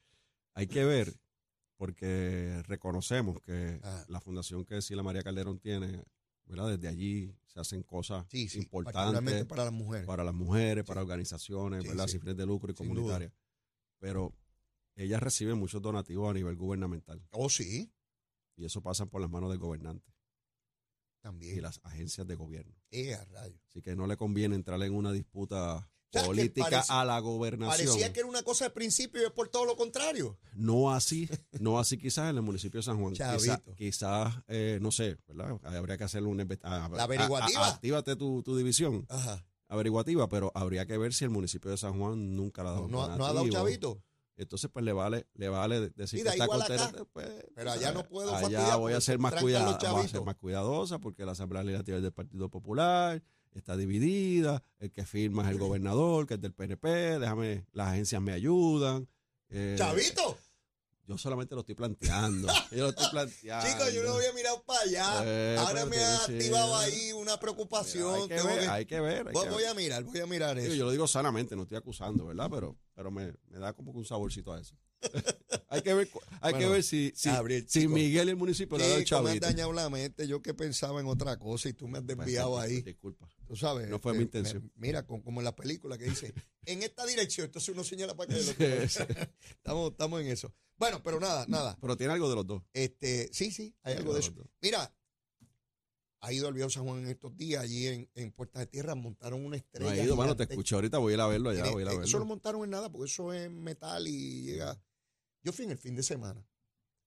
hay 0.54 0.68
que 0.68 0.86
ver, 0.86 1.14
porque 1.78 2.62
reconocemos 2.68 3.40
que 3.42 3.80
Ah. 3.84 4.06
la 4.08 4.22
fundación 4.22 4.66
que 4.66 4.82
Sila 4.82 5.04
María 5.04 5.24
Calderón 5.24 5.60
tiene, 5.60 6.04
¿verdad? 6.46 6.70
desde 6.78 6.88
allí 6.88 7.36
se 7.46 7.60
hacen 7.60 7.84
cosas 7.84 8.26
Sí, 8.30 8.48
sí, 8.50 8.60
importantes 8.60 9.46
para 9.46 9.66
las 9.66 9.74
mujeres. 9.74 10.08
para 10.08 10.24
las 10.24 10.34
mujeres, 10.34 10.84
para 10.86 11.02
organizaciones, 11.02 11.84
¿verdad? 11.86 12.08
sin 12.08 12.20
fines 12.22 12.38
de 12.38 12.46
lucro 12.46 12.72
y 12.72 12.76
comunitarias. 12.76 13.32
Pero 14.00 14.34
ella 14.96 15.20
recibe 15.20 15.54
muchos 15.56 15.82
donativos 15.82 16.30
a 16.30 16.34
nivel 16.34 16.56
gubernamental. 16.56 17.22
Oh, 17.32 17.50
sí. 17.50 17.92
Y 18.56 18.66
eso 18.66 18.82
pasa 18.82 19.06
por 19.06 19.22
las 19.22 19.30
manos 19.30 19.50
del 19.50 19.60
gobernante 19.60 20.12
y 21.20 21.22
También. 21.24 21.62
las 21.62 21.80
agencias 21.84 22.28
de 22.28 22.36
gobierno. 22.36 22.76
Eh, 22.92 23.16
a 23.16 23.24
rayos. 23.26 23.60
Así 23.70 23.82
que 23.82 23.96
no 23.96 24.08
le 24.08 24.18
conviene 24.18 24.56
entrar 24.56 24.82
en 24.84 24.94
una 24.94 25.12
disputa 25.12 25.90
política 26.26 26.84
a 26.90 27.04
la 27.06 27.18
gobernación. 27.20 27.88
Parecía 27.88 28.14
que 28.14 28.20
era 28.20 28.30
una 28.30 28.44
cosa 28.44 28.66
de 28.66 28.70
principio 28.70 29.22
y 29.22 29.26
es 29.26 29.32
por 29.32 29.50
todo 29.50 29.66
lo 29.66 29.76
contrario. 29.76 30.38
No 30.54 30.92
así, 30.92 31.28
no 31.60 31.80
así 31.80 31.98
quizás 31.98 32.30
en 32.30 32.36
el 32.36 32.44
municipio 32.44 32.80
de 32.80 32.84
San 32.84 33.00
Juan. 33.00 33.14
Quizá-. 33.14 33.62
Quizás, 33.76 34.36
eh, 34.48 34.78
no 34.82 34.92
sé, 34.92 35.18
¿verdad? 35.28 35.60
Habría 35.64 35.98
que 35.98 36.04
hacer 36.04 36.22
una 36.24 36.44
invest- 36.46 36.64
a- 36.64 36.88
La 36.90 37.04
averiguativa. 37.04 37.62
a- 37.62 37.66
a- 37.70 37.74
actívate 37.74 38.16
tu, 38.16 38.44
tu 38.44 38.56
división 38.56 39.08
Ajá. 39.10 39.44
averiguativa, 39.70 40.30
pero 40.30 40.52
habría 40.54 40.86
que 40.86 40.98
ver 41.00 41.14
si 41.16 41.24
el 41.24 41.32
municipio 41.32 41.72
de 41.72 41.78
San 41.78 41.98
Juan 41.98 42.36
nunca 42.36 42.64
la 42.64 42.70
ha 42.70 42.74
dado. 42.74 42.88
No, 42.90 43.02
ha 43.02 43.18
dado 43.18 43.50
chavito. 43.50 44.04
Entonces, 44.36 44.70
pues 44.74 44.84
le 44.84 44.94
vale, 44.94 45.28
le 45.36 45.50
vale 45.50 45.90
decir 45.90 46.24
que 46.24 46.30
está 46.30 46.48
contenta, 46.48 46.86
acá. 46.86 47.06
pues, 47.14 47.30
Pero 47.56 47.72
allá 47.72 47.92
no 47.92 48.08
puedo 48.08 48.34
Allá 48.34 48.76
voy 48.78 48.94
a 48.94 49.02
ser 49.02 49.18
voy 49.18 49.30
a 49.54 50.22
más 50.26 50.36
cuidadosa 50.36 51.00
porque 51.00 51.26
la 51.26 51.34
Asamblea 51.34 51.64
Legislativa 51.64 51.98
es 51.98 52.04
del 52.04 52.14
Partido 52.14 52.50
Popular, 52.50 53.22
está 53.52 53.78
dividida, 53.78 54.64
el 54.80 54.92
que 54.92 55.06
firma 55.06 55.44
es 55.44 55.50
el 55.50 55.60
gobernador, 55.60 56.26
que 56.26 56.36
es 56.36 56.42
del 56.42 56.54
PNP, 56.54 57.20
déjame, 57.20 57.66
las 57.74 57.90
agencias 57.90 58.22
me 58.22 58.32
ayudan. 58.32 59.08
eh, 59.50 59.76
¡Chavito! 59.78 60.38
Yo 61.06 61.18
solamente 61.18 61.54
lo 61.54 61.62
estoy 61.62 61.76
planteando. 61.76 62.48
yo 62.72 62.84
lo 62.86 62.90
estoy 62.90 63.08
planteando. 63.12 63.68
Chicos, 63.70 63.94
yo 63.94 64.04
no 64.04 64.14
había 64.14 64.32
mirado 64.34 64.64
para 64.64 64.82
allá. 64.82 65.22
Eh, 65.26 65.58
Ahora 65.60 65.86
me 65.86 65.98
ha 65.98 66.24
activado 66.24 66.76
ahí 66.78 67.12
una 67.14 67.38
preocupación. 67.40 68.16
hay 68.16 68.28
que 68.30 68.36
tengo 68.36 68.48
ver, 68.48 68.60
que- 68.62 68.68
hay 68.68 68.86
que 68.86 69.00
ver. 69.02 69.28
hay 69.28 69.34
voy, 69.34 69.44
que 69.44 69.50
voy 69.50 69.62
ver. 69.64 69.72
a 69.72 69.74
mirar, 69.74 70.04
voy 70.04 70.20
a 70.22 70.26
mirar 70.26 70.58
eso. 70.58 70.74
yo 70.74 70.86
lo 70.86 70.92
digo 70.92 71.08
sanamente, 71.08 71.56
no 71.58 71.64
estoy 71.64 71.78
acusando, 71.78 72.26
¿verdad? 72.28 72.50
Pero, 72.50 72.78
pero 72.96 73.12
me, 73.12 73.34
me 73.50 73.60
da 73.60 73.74
como 73.74 73.92
que 73.92 73.98
un 74.00 74.06
saborcito 74.06 74.54
a 74.54 74.62
eso. 74.62 74.76
hay 75.68 75.82
que 75.82 75.94
ver, 75.94 76.10
hay 76.40 76.54
que 76.54 76.66
ver 76.66 76.82
si, 76.82 77.12
si, 77.14 77.30
Gabriel, 77.30 77.66
si 77.68 77.82
chico, 77.82 77.94
Miguel 77.94 78.28
y 78.28 78.32
el 78.32 78.38
municipio 78.38 78.78
le 78.78 78.88
dan 78.88 79.00
el 79.00 79.04
Chico, 79.04 79.22
me 79.22 79.32
has 79.32 79.36
chavito. 79.36 79.48
dañado 79.48 79.74
la 79.74 79.90
mente. 79.90 80.26
Yo 80.30 80.42
que 80.42 80.54
pensaba 80.54 81.02
en 81.02 81.08
otra 81.08 81.38
cosa 81.38 81.68
y 81.68 81.74
tú 81.74 81.90
me 81.90 81.98
has 81.98 82.06
Pues, 82.06 82.18
desviado 82.18 82.52
pues, 82.52 82.64
ahí. 82.64 82.82
Disculpa. 82.82 83.28
Tú 83.46 83.58
sabes. 83.58 83.90
No 83.90 84.00
fue 84.00 84.14
este, 84.14 84.18
mi 84.20 84.24
intención. 84.24 84.64
me- 84.78 84.88
mira, 84.88 85.06
con- 85.06 85.22
como 85.22 85.42
en 85.42 85.46
la 85.46 85.54
película 85.54 85.98
que 85.98 86.06
dice, 86.06 86.34
en 86.66 86.84
esta 86.84 87.06
dirección, 87.06 87.48
entonces 87.48 87.68
uno 87.76 87.84
señala 87.84 88.16
para 88.16 88.34
que 88.34 88.42
Sí, 88.42 88.54
sí. 88.88 89.04
estamos, 89.58 89.92
estamos 89.92 90.22
en 90.22 90.28
eso. 90.28 90.54
Bueno, 90.84 91.04
pero 91.04 91.20
nada, 91.20 91.46
nada. 91.48 91.78
Pero 91.82 91.96
tiene 91.98 92.14
algo 92.14 92.30
de 92.30 92.36
los 92.36 92.46
dos. 92.48 92.64
Este, 92.74 93.30
sí, 93.34 93.52
sí, 93.52 93.76
hay 93.84 93.96
algo 93.96 94.14
de 94.14 94.20
eso. 94.20 94.34
Mira, 94.62 94.94
ha 96.22 96.32
ido 96.32 96.48
al 96.48 96.54
viejo 96.54 96.70
San 96.70 96.84
Juan 96.86 97.00
en 97.00 97.08
estos 97.08 97.36
días, 97.36 97.64
allí 97.64 97.88
en, 97.88 98.10
en 98.16 98.32
Puertas 98.32 98.62
de 98.62 98.68
Tierra, 98.68 98.96
montaron 98.96 99.46
una 99.46 99.58
estrella. 99.58 99.90
No 99.94 99.96
he 100.02 100.04
ido, 100.06 100.16
mano, 100.16 100.36
te 100.38 100.44
escuché 100.44 100.76
ahorita, 100.76 100.98
voy 100.98 101.12
a 101.12 101.16
ir 101.16 101.22
a 101.22 101.28
verlo 101.28 101.50
allá, 101.50 101.70
voy 101.72 101.82
a 101.82 101.84
ir 101.84 101.88
a 101.88 101.92
verlo. 101.92 102.06
Eso 102.06 102.20
lo 102.20 102.26
montaron 102.26 102.64
en 102.64 102.70
nada, 102.70 102.90
porque 102.90 103.12
eso 103.12 103.34
es 103.34 103.50
metal 103.52 104.08
y 104.08 104.44
llega. 104.44 104.82
Yo 105.42 105.52
fui 105.52 105.66
en 105.66 105.72
el 105.72 105.78
fin 105.78 105.96
de 105.96 106.04
semana. 106.04 106.46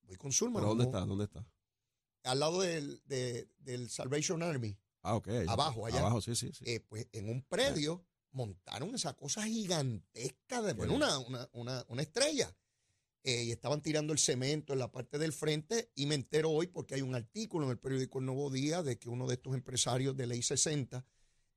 Voy 0.02 0.16
con 0.16 0.33
Zulma. 0.33 0.61
¿Pero 0.61 0.68
dónde 0.71 0.85
está? 0.85 1.00
¿Dónde 1.06 1.25
está? 1.25 1.47
Al 2.25 2.40
lado 2.40 2.61
del, 2.61 3.00
de- 3.06 3.49
del 3.59 3.88
Salvation 3.88 4.42
Army. 4.42 4.76
Ah, 5.02 5.14
ok. 5.14 5.28
Abajo, 5.49 5.87
allá. 5.87 6.00
Abajo, 6.00 6.21
sí, 6.21 6.35
sí, 6.37 6.50
sí. 6.52 6.64
Eh, 6.66 6.80
pues 6.80 7.09
en 7.12 7.28
un 7.30 7.42
predio 7.42 8.04
montaron 8.33 8.95
esa 8.95 9.14
cosa 9.14 9.45
gigantesca 9.45 10.61
de 10.61 10.75
bueno, 10.75 10.95
una, 10.95 11.18
una, 11.21 11.49
una, 11.52 11.85
una 11.88 12.02
estrella. 12.02 12.54
Eh, 13.28 13.42
y 13.42 13.50
estaban 13.50 13.83
tirando 13.83 14.12
el 14.12 14.21
cemento 14.21 14.73
en 14.73 14.78
la 14.78 14.92
parte 14.92 15.18
del 15.18 15.33
frente 15.33 15.90
y 15.97 16.06
me 16.06 16.14
entero 16.14 16.49
hoy 16.49 16.68
porque 16.68 16.95
hay 16.95 17.02
un 17.02 17.16
artículo 17.16 17.64
en 17.64 17.73
el 17.73 17.78
periódico 17.78 18.21
El 18.21 18.26
Nuevo 18.26 18.50
Día 18.50 18.85
de 18.85 19.00
que 19.00 19.09
uno 19.09 19.26
de 19.26 19.35
estos 19.35 19.52
empresarios 19.52 20.16
de 20.16 20.28
Ley 20.28 20.42
60 20.42 21.04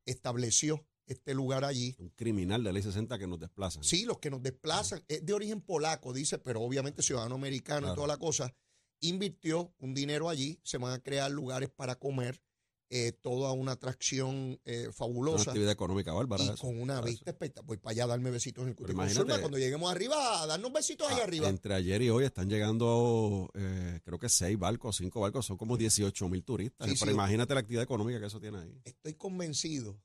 estableció 0.04 0.84
este 1.06 1.36
lugar 1.36 1.66
allí. 1.66 1.96
Un 2.00 2.10
criminal 2.10 2.64
de 2.64 2.74
ley 2.74 2.82
60 2.82 3.20
que 3.20 3.28
nos 3.28 3.40
desplazan. 3.40 3.84
Sí, 3.84 4.06
los 4.06 4.18
que 4.18 4.32
nos 4.32 4.42
desplazan, 4.42 5.04
es 5.08 5.24
de 5.24 5.32
origen 5.32 5.62
polaco, 5.62 6.12
dice, 6.12 6.40
pero 6.40 6.60
obviamente 6.62 7.04
ciudadano 7.04 7.36
americano 7.36 7.92
y 7.92 7.96
toda 7.96 8.08
la 8.08 8.18
cosa, 8.18 8.52
invirtió 9.00 9.72
un 9.78 9.94
dinero 9.94 10.28
allí, 10.28 10.60
se 10.64 10.80
van 10.80 10.94
a 10.94 11.04
crear 11.04 11.30
lugares 11.30 11.70
para 11.70 12.00
comer, 12.00 12.42
eh, 12.92 13.12
toda 13.12 13.52
una 13.52 13.74
atracción 13.74 14.60
eh, 14.66 14.84
Una 14.86 14.94
fabulosa 14.94 15.52
actividad 15.52 15.72
económica 15.72 16.12
bárbara. 16.14 16.44
y 16.44 16.48
eso. 16.50 16.58
con 16.58 16.80
una 16.82 16.96
Eso. 16.96 17.04
vista 17.06 17.30
espectacular. 17.32 17.68
Voy 17.68 17.78
para 17.78 17.92
allá 17.92 18.04
a 18.06 18.08
darme 18.08 18.32
besitos 18.32 18.64
en 18.64 18.70
el 18.70 18.76
Consulma, 18.76 19.40
Cuando 19.40 19.58
lleguemos 19.58 19.92
arriba, 19.92 20.42
a 20.42 20.48
darnos 20.48 20.74
besitos 20.74 21.08
ahí 21.10 21.18
Ah, 21.20 21.24
arriba. 21.24 21.48
Entre 21.50 21.74
ayer 21.74 22.02
y 22.02 22.10
hoy 22.10 22.26
están 22.26 22.50
llegando, 22.50 23.50
eh, 23.54 24.00
creo 24.04 24.18
que 24.18 24.30
seis 24.30 24.58
barcos, 24.58 24.98
cinco 24.98 25.20
barcos, 25.22 25.46
son 25.46 25.58
como 25.58 25.78
18 25.78 26.28
mil 26.30 26.44
turistas. 26.44 26.90
Sí, 26.90 26.96
Pero 27.00 27.12
sí. 27.12 27.16
imagínate 27.16 27.54
la 27.54 27.60
actividad 27.60 27.84
económica 27.84 28.20
que 28.20 28.26
eso 28.26 28.40
tiene 28.40 28.58
ahí. 28.60 28.82
Estoy 28.84 29.14
convencido 29.14 30.00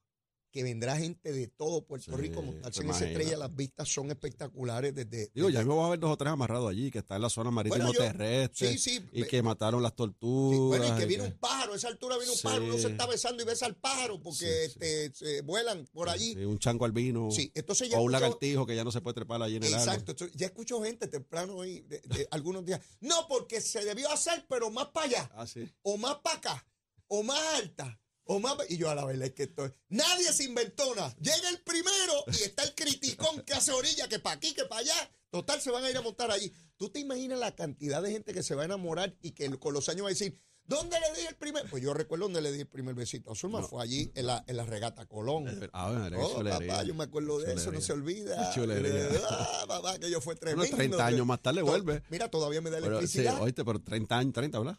que 0.55 0.63
vendrá 0.63 0.97
gente 0.97 1.33
de 1.33 1.49
todo 1.49 1.85
Puerto 1.85 2.13
Sí, 2.13 2.17
Rico 2.17 2.39
a 2.39 2.43
montarse 2.45 2.81
en 2.83 2.91
esa 2.91 3.07
estrella. 3.09 3.37
Las 3.37 3.57
vistas 3.57 3.89
son 3.89 4.09
espectaculares 4.13 4.95
desde... 4.95 5.29
Digo, 5.35 5.51
ya 5.51 5.65
me 5.65 5.75
voy 5.75 5.85
a 5.85 5.89
ver 5.91 5.99
dos 5.99 6.13
o 6.13 6.17
tres 6.17 6.31
amarrados 6.33 6.71
allí, 6.71 6.93
que 6.93 6.99
está 7.01 7.17
en 7.17 7.23
la 7.23 7.29
zona 7.29 7.51
marítimo 7.51 7.85
Bueno, 7.87 7.93
yo- 7.93 7.99
terrestre. 8.05 8.79
Sí, 8.79 8.79
sí. 8.79 9.05
Y 9.13 9.25
que 9.25 9.43
mataron 9.43 9.83
las 9.83 9.97
tortugas. 9.97 10.79
bueno, 10.79 10.87
y 10.97 11.01
que 11.01 11.09
que- 11.09 11.21
un 11.23 11.33
pájaro, 11.39 11.73
a 11.73 11.77
esa 11.77 11.89
altura 11.89 12.17
viene 12.19 12.31
un 12.33 12.39
pájaro, 12.41 12.65
uno 12.67 12.79
se 12.79 12.87
está 12.87 13.05
besando 13.07 13.43
y 13.43 13.47
besa 13.47 13.67
al 13.67 13.75
pájaro 13.75 14.23
porque 14.23 14.67
este, 14.67 15.13
se 15.13 15.41
vuelan 15.43 15.89
por 15.93 16.09
allí. 16.09 16.37
Un 16.45 16.61
chango 16.61 16.85
albino. 16.85 17.33
Sí, 17.33 17.51
entonces 17.53 17.89
ya 17.89 17.99
O 17.99 18.03
un 18.03 18.13
escucho- 18.15 18.21
lagartijo 18.23 18.65
que 18.67 18.77
ya 18.77 18.85
no 18.85 18.93
se 18.93 19.01
puede 19.01 19.15
trepar 19.15 19.43
allí 19.43 19.57
en 19.57 19.65
el 19.65 19.75
árbol. 19.75 19.89
Exacto, 19.95 20.27
ya 20.37 20.47
escucho 20.47 20.81
gente 20.85 21.09
temprano 21.09 21.57
hoy, 21.57 21.81
de, 21.81 22.01
de 22.01 22.29
algunos 22.31 22.65
días. 22.65 22.81
No, 23.01 23.27
porque 23.29 23.61
se 23.61 23.85
debió 23.85 24.09
hacer, 24.13 24.47
pero 24.49 24.71
más 24.71 24.87
para 24.91 25.07
allá. 25.07 25.31
Ah, 25.35 25.47
o 25.83 25.97
más 25.97 26.15
para 26.23 26.37
acá, 26.37 26.67
o 27.09 27.25
más 27.25 27.41
alta, 27.57 28.01
o 28.25 28.41
más. 28.41 28.57
Y 28.69 28.77
yo 28.77 28.91
a 28.91 28.95
la 28.95 29.05
verdad 29.05 29.27
es 29.27 29.33
que 29.35 29.45
estoy. 29.45 29.73
Nadie 29.89 30.33
se 30.33 30.45
inventó 30.45 30.95
nada. 30.95 31.15
Llega 31.21 31.49
el 31.51 31.61
primero 31.63 32.25
y 32.29 32.43
está 32.45 32.63
el 32.65 32.75
criticón 32.75 33.43
que 33.43 33.55
hace 33.55 33.73
orilla, 33.73 34.09
que 34.09 34.19
para 34.19 34.37
aquí, 34.37 34.55
que 34.55 34.65
para 34.65 34.81
allá. 34.81 35.11
Total, 35.31 35.61
se 35.61 35.71
van 35.71 35.85
a 35.85 35.91
ir 35.91 35.97
a 35.97 36.03
montar 36.03 36.31
allí. 36.31 36.53
¿Tú 36.77 36.91
te 36.91 37.01
imaginas 37.01 37.39
la 37.39 37.55
cantidad 37.55 38.01
de 38.03 38.13
gente 38.13 38.33
que 38.33 38.43
se 38.43 38.55
va 38.55 38.63
a 38.63 38.65
enamorar 38.67 39.15
y 39.21 39.33
que 39.33 39.49
con 39.59 39.75
los 39.75 39.89
años 39.89 40.05
va 40.05 40.09
a 40.09 40.11
decir, 40.11 40.39
¿dónde 40.65 40.97
le 41.01 41.21
di 41.21 41.27
el 41.27 41.35
primer? 41.35 41.69
Pues 41.69 41.83
yo 41.83 41.93
recuerdo 41.93 42.27
dónde 42.27 42.41
le 42.41 42.53
di 42.53 42.61
el 42.61 42.69
primer 42.69 42.95
besito 42.95 43.33
a 43.33 43.35
Zulma, 43.35 43.61
No. 43.61 43.67
fue 43.69 43.83
allí 43.83 44.13
en 44.15 44.27
la, 44.27 44.45
en 44.47 44.57
la 44.57 44.65
regata 44.65 45.07
Colón. 45.07 45.47
Ah, 45.73 45.91
bueno, 45.91 46.19
Oh, 46.25 46.45
papá, 46.45 46.85
yo 46.85 46.95
me 46.95 47.05
acuerdo 47.05 47.41
de 47.41 47.53
eso, 47.55 47.73
no 47.73 47.81
se 47.81 47.93
olvida. 47.93 48.53
Chulería. 48.55 49.09
Ah, 49.29 49.65
papá, 49.67 49.99
que 49.99 50.09
yo 50.09 50.21
fue 50.21 50.37
tremendo. 50.37 50.63
Unos 50.67 50.77
30 50.77 51.05
años 51.05 51.27
más 51.27 51.43
tarde 51.43 51.63
vuelve. 51.63 52.03
Mira, 52.11 52.31
todavía 52.31 52.61
me 52.61 52.71
da 52.71 52.77
Pero, 52.81 53.01
sí, 53.01 53.19
electricidad. 53.19 53.43
oíste, 53.43 53.65
pero 53.65 53.81
30 53.83 54.17
años, 54.19 54.33
30, 54.35 54.59
¿verdad? 54.61 54.79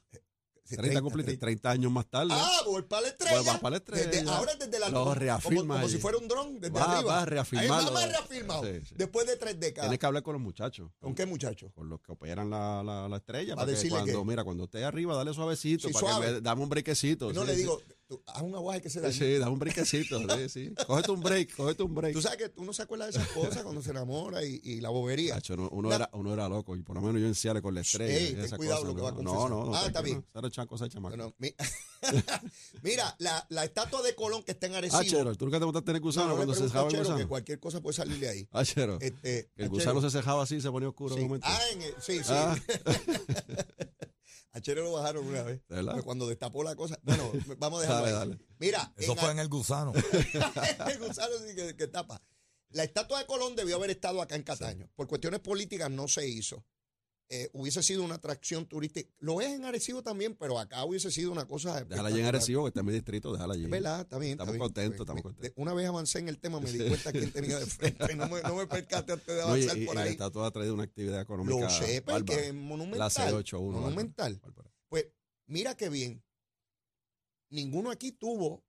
Sí, 0.68 0.76
30 0.76 1.00
cumpliste, 1.04 1.38
30 1.38 1.70
años 1.70 1.92
más 1.92 2.08
tarde. 2.08 2.34
Ah, 2.34 2.62
voy 2.66 2.82
para 2.82 3.04
la 3.04 3.08
estrella. 3.10 3.42
Voy 3.42 3.58
para 3.60 3.70
la 3.70 3.78
estrella. 3.78 4.08
Desde- 4.08 4.30
ahora 4.32 4.56
desde 4.56 4.80
la 4.80 4.90
Lo 4.90 5.00
como- 5.04 5.14
reafirma 5.14 5.76
Como, 5.76 5.88
si 5.90 5.98
fuera 6.00 6.18
un 6.18 6.28
dron 6.28 6.60
desde 6.60 6.74
Va- 6.74 6.84
arriba. 6.98 7.14
va 7.14 7.22
a 7.22 7.26
reafirmarlo. 7.26 7.76
Ahí 7.76 7.86
va 7.86 7.92
más 7.92 8.10
reafirmado. 8.10 8.64
Sí, 8.64 8.72
sí. 8.90 8.96
Después 8.98 9.28
de 9.28 9.36
tres 9.38 9.60
décadas. 9.60 9.86
Tienes 9.90 10.00
que 10.00 10.06
hablar 10.08 10.24
con 10.24 10.34
los 10.34 10.42
muchachos. 10.42 10.90
¿Con 11.00 11.14
qué 11.14 11.28
muchacho? 11.28 11.72
Con 11.76 11.88
los 11.88 12.02
que 12.02 12.12
operan 12.14 12.50
la, 12.50 12.82
la, 12.84 13.08
la 13.08 13.18
estrella. 13.18 13.56
Para 13.56 13.68
decirle 13.68 14.00
cuando, 14.00 14.20
que- 14.22 14.26
mira, 14.28 14.44
cuando 14.44 14.64
esté 14.64 14.84
arriba, 14.84 15.16
dale 15.16 15.36
suavecito. 15.36 15.88
Sí, 15.88 15.94
para 15.94 16.08
suave. 16.08 16.26
que 16.26 16.32
me, 16.34 16.42
dame 16.42 16.64
un 16.64 16.70
brequecito. 16.70 17.32
no 17.32 17.42
sí, 17.42 17.48
le 17.48 17.54
sí. 17.54 17.60
digo, 17.62 17.80
tú, 18.08 18.22
haz 18.28 18.42
un 18.42 18.56
aguaje 18.56 18.82
que 18.82 18.90
se 18.90 19.02
da. 19.02 19.12
Sí, 19.12 19.38
dame 19.38 19.52
un 19.52 19.60
brequecito. 19.60 20.20
sí, 20.38 20.50
sí. 20.50 20.74
Cógete 20.88 21.12
un 21.12 21.22
break, 21.22 21.56
cógete 21.56 21.84
un 21.84 21.96
break. 21.96 22.14
Tú 22.14 22.22
sabes 22.22 22.38
que 22.38 22.52
uno 22.58 22.72
se 22.74 22.82
acuerda 22.84 23.06
de 23.06 23.12
esas 23.12 23.28
cosas 23.30 23.64
cuando 23.64 23.82
se 23.82 23.92
enamora 23.92 24.44
y, 24.46 24.60
y 24.64 24.82
la 24.82 24.90
bobería. 24.90 25.36
Cacho, 25.36 25.56
uno, 25.72 25.94
era, 25.94 26.10
uno 26.14 26.34
era 26.34 26.48
loco 26.50 26.76
y 26.76 26.82
por 26.84 26.96
lo 26.96 27.02
menos 27.02 27.22
yo 27.22 27.28
en 27.28 27.36
Ciales 27.36 27.62
con 27.62 27.74
la 27.76 27.82
estrella. 27.82 28.16
Ey, 28.18 28.28
y 28.30 28.36
ten 28.36 28.58
cuidado 28.58 28.84
lo 28.84 28.96
que 28.96 29.02
va 29.02 29.10
a 29.10 29.12
no, 29.12 29.18
confesar. 29.18 29.50
No, 29.50 29.66
no, 29.66 29.74
Ah, 29.76 29.80
está 29.80 29.92
tranquilo, 29.94 30.18
bien. 30.22 30.26
Cero 30.34 30.50
chan 30.50 30.68
cosa 30.68 30.84
de 30.86 30.90
chamaco. 30.92 31.16
Bueno, 31.16 31.34
mi- 31.40 31.54
Mira, 32.84 33.16
la, 33.20 33.46
la 33.50 33.66
estatua 33.66 34.02
de 34.02 34.14
Colón 34.16 34.44
que 34.44 34.52
está 34.52 34.68
en 34.68 34.76
Arecibo. 34.76 35.00
Ah, 35.02 35.06
Chero, 35.06 35.36
tú 35.36 35.46
nunca 35.46 35.60
te 35.60 35.66
montaste 35.66 35.92
en 35.92 35.96
el 35.98 36.02
No, 36.02 36.06
gusano 36.08 36.28
no 36.28 36.32
le 36.34 36.38
cuando 36.38 36.54
se 36.54 36.60
pregunto 36.60 36.78
a 36.78 36.82
cejaba 36.82 36.88
el 36.88 36.92
Chero 36.92 37.04
que 37.06 37.12
gusano. 37.14 37.30
cualquier 37.30 37.60
cosa 37.60 37.82
puede 37.82 37.96
salir 37.96 38.20
de 38.20 38.30
ahí. 38.30 38.48
Ah, 38.52 38.64
Chero. 38.64 38.98
Este, 39.02 39.50
El 39.56 39.66
a 39.66 39.68
gusano 39.70 40.02
se 40.02 40.10
cejaba 40.12 40.44
así, 40.44 40.62
se 40.62 40.70
ponía 40.70 40.90
oscuro 40.90 41.16
sí. 41.16 41.22
de 41.22 41.28
momento. 41.28 41.48
Ah, 41.50 41.60
en 41.72 41.82
el- 41.82 41.94
sí, 42.00 42.18
sí. 42.20 42.24
Ah. 42.30 42.56
a 44.56 44.62
Chero 44.62 44.84
lo 44.84 44.94
bajaron 44.94 45.28
una 45.28 45.44
vez. 45.44 45.62
¿De 45.68 45.76
verdad? 45.76 45.94
Pues 45.94 46.04
cuando 46.06 46.28
destapó 46.28 46.64
la 46.64 46.76
cosa. 46.76 46.98
Bueno, 47.04 47.32
vamos 47.60 47.80
a 47.80 47.82
dejarlo 47.84 48.06
Dale, 48.06 48.14
ahí. 48.16 48.30
dale. 48.30 48.46
Mira, 48.60 48.94
Eso 48.98 49.12
en 49.12 49.18
fue 49.18 49.30
a- 49.30 49.32
en 49.34 49.40
el 49.40 49.50
gusano. 49.50 49.92
el 50.88 51.00
gusano 51.00 51.34
sí 51.48 51.56
que, 51.56 51.76
que 51.76 51.88
tapa. 51.88 52.22
La 52.70 52.84
estatua 52.84 53.20
de 53.20 53.26
Colón 53.26 53.56
debió 53.56 53.76
haber 53.76 53.90
estado 53.92 54.22
acá 54.22 54.36
en 54.36 54.44
Cataño. 54.44 54.90
Por 54.96 55.08
cuestiones 55.08 55.40
políticas 55.42 55.90
no 55.92 56.08
se 56.08 56.28
hizo. 56.28 56.64
Eh, 57.28 57.50
hubiese 57.54 57.82
sido 57.82 58.04
una 58.04 58.16
atracción 58.16 58.68
turística. 58.68 59.10
Lo 59.18 59.42
es 59.42 59.48
en 59.48 59.66
Arecibo 59.66 60.04
también, 60.04 60.36
pero 60.36 60.60
acá 60.60 60.86
hubiese 60.86 61.10
sido 61.10 61.32
una 61.32 61.48
cosa. 61.48 61.84
Déjala 61.84 62.10
allí 62.10 62.20
en. 62.20 62.26
Arecibo, 62.28 62.64
que 62.66 62.68
está 62.68 62.82
en 62.82 62.86
mi 62.86 62.94
distrito, 62.94 63.34
déjala 63.34 63.56
allí. 63.56 63.64
Es 63.64 63.70
verdad, 63.72 64.02
está 64.02 64.20
bien. 64.20 64.34
está 64.34 64.44
Estamos 64.44 64.60
contentos, 64.60 65.00
estamos 65.00 65.24
contentos. 65.24 65.54
Una 65.56 65.74
vez 65.74 65.88
avancé 65.88 66.20
en 66.20 66.30
el 66.30 66.38
tema, 66.40 66.60
me 66.60 66.72
di 66.72 66.88
cuenta 66.88 67.12
quién 67.12 67.32
tenía 67.32 67.58
de 67.58 67.66
frente. 67.66 68.16
No 68.16 68.30
me, 68.30 68.42
no 68.44 68.56
me 68.56 68.68
percaté 68.68 69.14
antes 69.14 69.26
de 69.26 69.34
No, 69.42 69.58
y, 69.58 69.62
avanzar 69.62 69.78
y- 69.80 69.86
por 69.88 69.98
ahí. 69.98 70.10
estatua 70.12 70.46
ha 70.48 70.52
traído 70.52 70.76
una 70.76 70.84
actividad 70.84 71.20
económica. 71.20 71.60
Lo 71.60 71.70
sé, 71.70 72.04
pero 72.04 72.20
bárbara. 72.20 72.42
que 72.42 72.48
es 72.50 72.54
monumental. 72.54 73.00
La 73.00 73.10
C81. 73.10 73.52
bárbara, 73.66 73.82
Monumental. 73.82 74.42
Pues 74.88 75.08
mira 75.48 75.76
qué 75.76 75.90
bien. 75.90 76.24
Ninguno 77.50 77.90
aquí 77.90 78.12
tuvo 78.12 78.64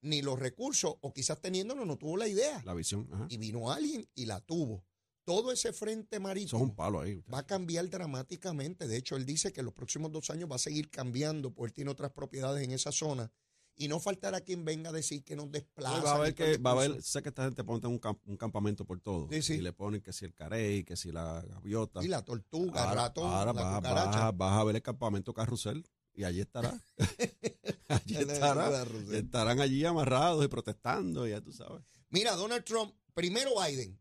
ni 0.00 0.22
los 0.22 0.38
recursos, 0.38 0.96
o 1.00 1.12
quizás 1.12 1.40
teniéndolo 1.40 1.84
no 1.84 1.96
tuvo 1.98 2.16
la 2.16 2.28
idea. 2.28 2.62
La 2.64 2.74
visión, 2.74 3.08
ajá. 3.12 3.26
Y 3.28 3.36
vino 3.38 3.70
alguien 3.72 4.08
y 4.14 4.24
la 4.26 4.40
tuvo. 4.40 4.86
Todo 5.26 5.50
ese 5.52 5.72
frente 5.74 6.16
es 6.16 6.22
marítimo 6.22 6.62
un 6.62 6.74
palo 6.74 7.00
ahí. 7.00 7.20
va 7.32 7.40
a 7.40 7.46
cambiar 7.46 7.90
dramáticamente. 7.90 8.86
De 8.86 8.96
hecho, 8.96 9.16
él 9.16 9.26
dice 9.26 9.52
que 9.52 9.60
en 9.60 9.66
los 9.66 9.74
próximos 9.74 10.10
dos 10.12 10.30
años 10.30 10.48
va 10.50 10.54
a 10.56 10.58
seguir 10.58 10.88
cambiando, 10.88 11.52
porque 11.52 11.70
él 11.70 11.74
tiene 11.74 11.90
otras 11.90 12.12
propiedades 12.12 12.62
en 12.64 12.70
esa 12.70 12.92
zona 12.92 13.30
y 13.78 13.88
no 13.88 13.98
faltará 14.00 14.40
quien 14.40 14.64
venga 14.64 14.88
a 14.90 14.92
decir 14.92 15.22
que 15.24 15.36
nos 15.36 15.46
No, 15.46 15.50
desplaza. 15.52 16.00
va 16.02 16.12
a 16.12 16.14
haber 16.14 16.34
que, 16.34 16.56
va 16.58 16.70
a 16.70 16.72
haber, 16.74 17.02
sé 17.02 17.22
que 17.22 17.28
esta 17.30 17.44
gente 17.44 17.62
pone 17.64 17.86
un, 17.88 17.98
camp- 17.98 18.22
un 18.26 18.36
campamento 18.36 18.84
por 18.86 19.00
todo. 19.00 19.28
Sí, 19.30 19.42
sí. 19.42 19.54
Y 19.54 19.60
le 19.60 19.72
ponen 19.72 20.00
que 20.00 20.12
si 20.14 20.24
el 20.24 20.32
carey, 20.32 20.84
que 20.84 20.96
si 20.96 21.10
la 21.12 21.42
gaviota. 21.46 22.02
Y 22.04 22.08
la 22.08 22.24
tortuga, 22.24 22.82
el 22.84 22.88
ahora 22.88 23.02
ratón, 23.02 23.26
ahora 23.30 23.52
la 23.52 23.62
vas, 23.62 23.82
vas- 23.82 24.36
vas 24.36 24.60
a 24.60 24.64
ver 24.64 24.76
el 24.76 24.82
campamento 24.82 25.34
carrusel 25.34 25.84
y 26.14 26.22
allí 26.24 26.40
estará. 26.40 26.72
allí 27.88 28.16
estará. 28.16 28.86
Estarán 29.12 29.60
allí 29.60 29.84
amarrados 29.84 30.44
y 30.44 30.48
protestando, 30.48 31.26
ya 31.26 31.40
tú 31.40 31.52
sabes. 31.52 31.82
Mira, 32.10 32.34
Donald 32.36 32.64
Trump, 32.64 32.94
primero 33.12 33.50
Biden. 33.60 33.98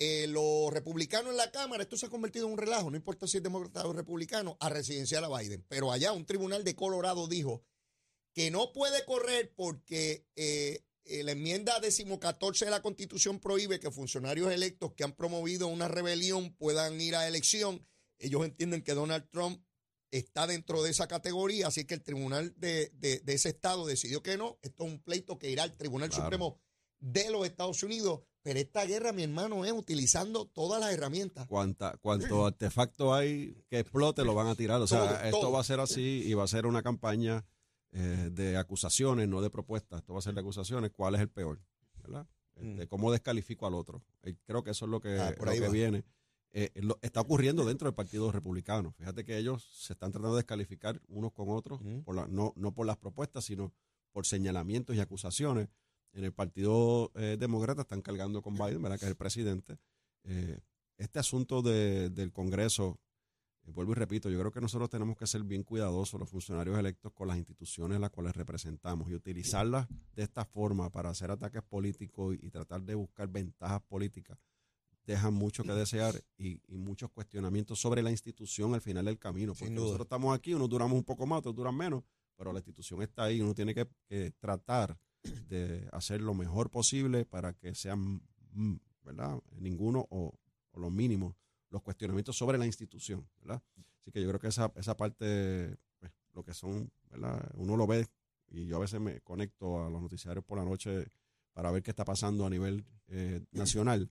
Eh, 0.00 0.26
los 0.28 0.72
republicanos 0.72 1.32
en 1.32 1.36
la 1.36 1.50
Cámara, 1.50 1.82
esto 1.82 1.96
se 1.96 2.06
ha 2.06 2.10
convertido 2.10 2.46
en 2.46 2.52
un 2.52 2.58
relajo, 2.58 2.88
no 2.90 2.96
importa 2.96 3.26
si 3.26 3.38
es 3.38 3.42
demócrata 3.42 3.84
o 3.86 3.92
republicano, 3.92 4.56
a 4.60 4.68
residencial 4.68 5.24
a 5.24 5.38
Biden. 5.38 5.64
Pero 5.68 5.90
allá 5.90 6.12
un 6.12 6.24
tribunal 6.24 6.62
de 6.62 6.76
Colorado 6.76 7.26
dijo 7.26 7.64
que 8.32 8.50
no 8.52 8.72
puede 8.72 9.04
correr 9.04 9.52
porque 9.56 10.24
eh, 10.36 10.84
eh, 11.04 11.24
la 11.24 11.32
enmienda 11.32 11.80
decimocatorce 11.80 12.64
de 12.66 12.70
la 12.70 12.80
Constitución 12.82 13.40
prohíbe 13.40 13.80
que 13.80 13.90
funcionarios 13.90 14.52
electos 14.52 14.92
que 14.94 15.02
han 15.02 15.16
promovido 15.16 15.66
una 15.66 15.88
rebelión 15.88 16.54
puedan 16.54 17.00
ir 17.00 17.16
a 17.16 17.26
elección. 17.26 17.84
Ellos 18.20 18.44
entienden 18.44 18.82
que 18.82 18.94
Donald 18.94 19.28
Trump 19.30 19.64
está 20.12 20.46
dentro 20.46 20.82
de 20.82 20.90
esa 20.90 21.08
categoría, 21.08 21.66
así 21.66 21.84
que 21.84 21.94
el 21.94 22.02
tribunal 22.04 22.54
de, 22.56 22.90
de- 22.94 23.18
de 23.18 23.32
ese 23.34 23.48
estado 23.48 23.84
decidió 23.86 24.22
que 24.22 24.36
no. 24.36 24.58
Esto 24.62 24.84
es 24.84 24.92
un 24.92 25.02
pleito 25.02 25.38
que 25.38 25.50
irá 25.50 25.64
al 25.64 25.76
Tribunal 25.76 26.08
Claro. 26.08 26.24
Supremo 26.24 26.60
de 27.00 27.30
los 27.30 27.44
Estados 27.46 27.82
Unidos. 27.82 28.20
Pero 28.42 28.58
esta 28.60 28.84
guerra, 28.86 29.12
mi 29.12 29.24
hermano, 29.24 29.64
es 29.64 29.72
utilizando 29.72 30.46
todas 30.46 30.80
las 30.80 30.92
herramientas. 30.92 31.46
Cuanta, 31.46 31.96
cuanto 32.00 32.46
artefacto 32.46 33.12
hay 33.12 33.54
que 33.68 33.80
explote, 33.80 34.24
lo 34.24 34.34
van 34.34 34.46
a 34.46 34.54
tirar. 34.54 34.80
O 34.80 34.86
sea, 34.86 35.00
Todo, 35.06 35.20
esto 35.24 35.40
todo. 35.40 35.52
va 35.52 35.60
a 35.60 35.64
ser 35.64 35.80
así 35.80 36.22
y 36.24 36.34
va 36.34 36.44
a 36.44 36.48
ser 36.48 36.64
una 36.66 36.82
campaña 36.82 37.44
eh, 37.92 38.30
de 38.32 38.56
acusaciones, 38.56 39.28
no 39.28 39.40
de 39.40 39.50
propuestas. 39.50 40.00
Esto 40.00 40.12
va 40.12 40.18
a 40.20 40.22
ser 40.22 40.34
de 40.34 40.40
acusaciones. 40.40 40.90
¿Cuál 40.92 41.14
es 41.14 41.20
el 41.22 41.28
peor? 41.28 41.60
¿Verdad? 42.02 42.26
Este, 42.54 42.84
Mm. 42.84 42.88
¿Cómo 42.88 43.12
descalifico 43.12 43.66
al 43.66 43.74
otro? 43.74 44.02
Eh, 44.22 44.34
Creo 44.44 44.62
que 44.62 44.70
eso 44.72 44.84
es 44.86 44.90
lo 44.90 45.00
que, 45.00 45.18
Ah, 45.18 45.32
por 45.36 45.46
lo 45.48 45.52
que 45.60 45.68
viene. 45.70 46.04
Eh, 46.50 46.70
lo- 46.76 46.98
está 47.02 47.20
ocurriendo 47.20 47.64
dentro 47.64 47.86
del 47.86 47.94
Partido 47.94 48.32
Republicano. 48.32 48.92
Fíjate 48.98 49.24
que 49.24 49.36
ellos 49.38 49.68
se 49.72 49.92
están 49.92 50.10
tratando 50.12 50.34
de 50.34 50.40
descalificar 50.42 51.00
unos 51.08 51.32
con 51.32 51.50
otros, 51.50 51.80
Mm. 51.82 52.00
por 52.00 52.14
la- 52.16 52.26
no, 52.26 52.52
no 52.56 52.72
por 52.74 52.86
las 52.86 52.96
propuestas, 52.96 53.44
sino 53.44 53.72
por 54.12 54.26
señalamientos 54.26 54.96
y 54.96 55.00
acusaciones. 55.00 55.68
En 56.18 56.24
el 56.24 56.32
Partido 56.32 57.12
eh, 57.14 57.36
Demócrata 57.38 57.82
están 57.82 58.02
cargando 58.02 58.42
con 58.42 58.54
Biden, 58.54 58.82
¿verdad? 58.82 58.98
que 58.98 59.04
es 59.04 59.10
el 59.10 59.16
presidente. 59.16 59.78
Eh, 60.24 60.58
este 60.96 61.20
asunto 61.20 61.62
de- 61.62 62.10
del 62.10 62.32
Congreso, 62.32 62.98
eh, 63.62 63.70
vuelvo 63.70 63.92
y 63.92 63.94
repito, 63.94 64.28
yo 64.28 64.38
creo 64.40 64.50
que 64.50 64.60
nosotros 64.60 64.90
tenemos 64.90 65.16
que 65.16 65.28
ser 65.28 65.44
bien 65.44 65.62
cuidadosos, 65.62 66.18
los 66.18 66.28
funcionarios 66.28 66.76
electos, 66.76 67.12
con 67.12 67.28
las 67.28 67.36
instituciones 67.38 67.96
a 67.98 68.00
las 68.00 68.10
cuales 68.10 68.34
representamos 68.34 69.08
y 69.08 69.14
utilizarlas 69.14 69.86
de 70.16 70.24
esta 70.24 70.44
forma 70.44 70.90
para 70.90 71.10
hacer 71.10 71.30
ataques 71.30 71.62
políticos 71.62 72.34
y, 72.42 72.46
y 72.46 72.50
tratar 72.50 72.82
de 72.82 72.96
buscar 72.96 73.28
ventajas 73.28 73.80
políticas 73.82 74.38
dejan 75.06 75.32
mucho 75.32 75.62
que 75.62 75.72
desear 75.72 76.20
y, 76.36 76.60
y 76.66 76.76
muchos 76.76 77.10
cuestionamientos 77.12 77.80
sobre 77.80 78.02
la 78.02 78.10
institución 78.10 78.74
al 78.74 78.80
final 78.82 79.04
del 79.06 79.18
camino. 79.20 79.52
Porque 79.54 79.70
nosotros 79.82 80.04
estamos 80.06 80.36
aquí, 80.36 80.52
unos 80.52 80.68
duramos 80.68 80.98
un 80.98 81.04
poco 81.04 81.26
más, 81.26 81.38
otros 81.38 81.54
duran 81.54 81.74
menos, 81.76 82.02
pero 82.36 82.52
la 82.52 82.58
institución 82.58 83.00
está 83.02 83.22
ahí 83.22 83.36
y 83.36 83.40
uno 83.40 83.54
tiene 83.54 83.72
que, 83.72 83.88
que 84.06 84.32
tratar 84.32 84.98
de 85.48 85.88
hacer 85.92 86.20
lo 86.20 86.34
mejor 86.34 86.70
posible 86.70 87.24
para 87.24 87.52
que 87.52 87.74
sean, 87.74 88.22
mm, 88.52 88.76
¿verdad? 89.04 89.40
Ninguno 89.58 90.06
o, 90.10 90.38
o 90.72 90.80
lo 90.80 90.90
mínimo 90.90 91.36
los 91.70 91.82
cuestionamientos 91.82 92.36
sobre 92.36 92.58
la 92.58 92.66
institución, 92.66 93.28
¿verdad? 93.40 93.62
Así 94.00 94.10
que 94.10 94.22
yo 94.22 94.28
creo 94.28 94.40
que 94.40 94.48
esa, 94.48 94.72
esa 94.76 94.96
parte, 94.96 95.76
pues, 95.98 96.12
lo 96.34 96.42
que 96.44 96.54
son, 96.54 96.90
¿verdad? 97.10 97.50
Uno 97.54 97.76
lo 97.76 97.86
ve 97.86 98.06
y 98.48 98.66
yo 98.66 98.76
a 98.76 98.80
veces 98.80 99.00
me 99.00 99.20
conecto 99.20 99.84
a 99.84 99.90
los 99.90 100.00
noticiarios 100.00 100.44
por 100.44 100.58
la 100.58 100.64
noche 100.64 101.06
para 101.52 101.70
ver 101.70 101.82
qué 101.82 101.90
está 101.90 102.04
pasando 102.04 102.46
a 102.46 102.50
nivel 102.50 102.86
eh, 103.08 103.44
nacional. 103.52 104.10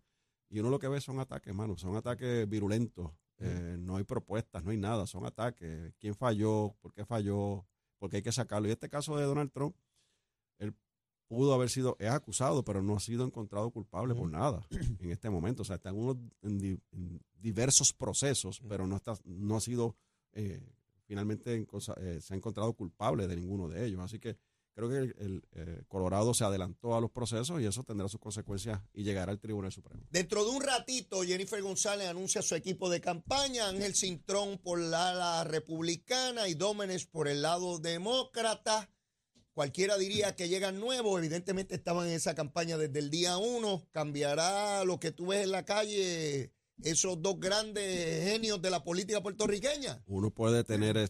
Y 0.50 0.60
uno 0.60 0.70
lo 0.70 0.80
que 0.80 0.88
ve 0.88 1.02
son 1.02 1.20
ataques, 1.20 1.48
hermano, 1.48 1.78
son 1.78 1.96
ataques 1.96 2.48
virulentos. 2.48 3.12
Eh, 3.40 3.78
no 3.80 3.98
hay 3.98 4.04
propuestas, 4.04 4.64
no 4.64 4.72
hay 4.72 4.78
nada, 4.78 5.06
son 5.06 5.26
ataques. 5.26 5.94
¿Quién 6.00 6.16
falló? 6.16 6.76
¿Por 6.82 6.94
qué 6.94 7.06
falló? 7.06 7.66
¿Por 7.98 8.10
qué 8.10 8.18
hay 8.18 8.24
que 8.24 8.32
sacarlo? 8.32 8.68
Y 8.68 8.72
este 8.72 8.90
caso 8.90 9.18
de 9.18 9.24
Donald 9.26 9.52
Trump, 9.52 9.76
pudo 11.28 11.54
haber 11.54 11.70
sido, 11.70 11.96
es 12.00 12.10
acusado, 12.10 12.64
pero 12.64 12.82
no 12.82 12.96
ha 12.96 13.00
sido 13.00 13.26
encontrado 13.26 13.70
culpable 13.72 14.16
por 14.16 14.30
nada 14.30 14.66
en 15.00 15.12
este 15.12 15.30
momento. 15.30 15.62
O 15.62 15.66
sea, 15.66 15.76
está 15.78 15.90
en, 15.90 15.98
unos, 15.98 16.18
en, 16.42 16.58
di- 16.58 16.80
en 16.92 17.22
diversos 17.36 17.94
procesos, 17.94 18.62
pero 18.68 18.88
no, 18.88 18.96
está, 18.96 19.18
no 19.26 19.58
ha 19.58 19.62
sido 19.62 19.96
eh, 20.34 20.62
finalmente 21.06 21.54
en 21.56 21.66
cosa- 21.66 21.96
eh, 22.02 22.20
se 22.22 22.34
ha 22.34 22.38
encontrado 22.38 22.74
culpable 22.74 23.28
de 23.28 23.36
ninguno 23.36 23.68
de 23.70 23.86
ellos. 23.86 24.00
Así 24.02 24.20
que 24.20 24.38
creo 24.74 24.90
que 24.90 24.98
el, 24.98 25.16
el, 25.18 25.44
eh, 25.54 25.84
Colorado 25.88 26.34
se 26.36 26.44
adelantó 26.44 26.96
a 26.96 27.02
los 27.02 27.10
procesos 27.12 27.60
y 27.62 27.66
eso 27.66 27.84
tendrá 27.84 28.08
sus 28.08 28.20
consecuencias 28.20 28.80
y 28.94 29.04
llegará 29.04 29.32
al 29.32 29.40
Tribunal 29.40 29.72
Supremo. 29.72 30.04
Dentro 30.12 30.46
de 30.46 30.52
un 30.52 30.62
ratito, 30.62 31.24
Jennifer 31.24 31.62
González 31.64 32.08
anuncia 32.08 32.42
su 32.44 32.54
equipo 32.56 32.90
de 32.90 33.02
campaña, 33.02 33.68
Ángel 33.70 33.96
Cintrón 33.96 34.60
por 34.60 34.80
la 34.80 35.10
ala 35.10 35.44
republicana 35.46 36.48
y 36.48 36.54
Dómenes 36.54 37.06
por 37.08 37.28
el 37.28 37.42
lado 37.42 37.80
demócrata. 37.80 38.90
Cualquiera 39.58 39.98
diría 39.98 40.36
que 40.36 40.50
llegan 40.50 40.80
nuevos, 40.80 41.18
evidentemente 41.18 41.74
estaban 41.74 42.06
en 42.08 42.14
esa 42.14 42.36
campaña 42.36 42.78
desde 42.78 43.00
el 43.00 43.10
día 43.10 43.38
uno. 43.38 43.88
Cambiará 43.92 44.84
lo 44.86 45.00
que 45.00 45.12
tú 45.12 45.26
ves 45.26 45.46
en 45.46 45.50
la 45.52 45.66
calle, 45.66 46.54
esos 46.84 47.20
dos 47.24 47.40
grandes 47.40 48.24
genios 48.24 48.62
de 48.62 48.70
la 48.70 48.84
política 48.84 49.24
puertorriqueña. 49.24 50.04
Uno 50.06 50.30
puede 50.30 50.64
tener 50.64 50.96
eh, 50.96 51.10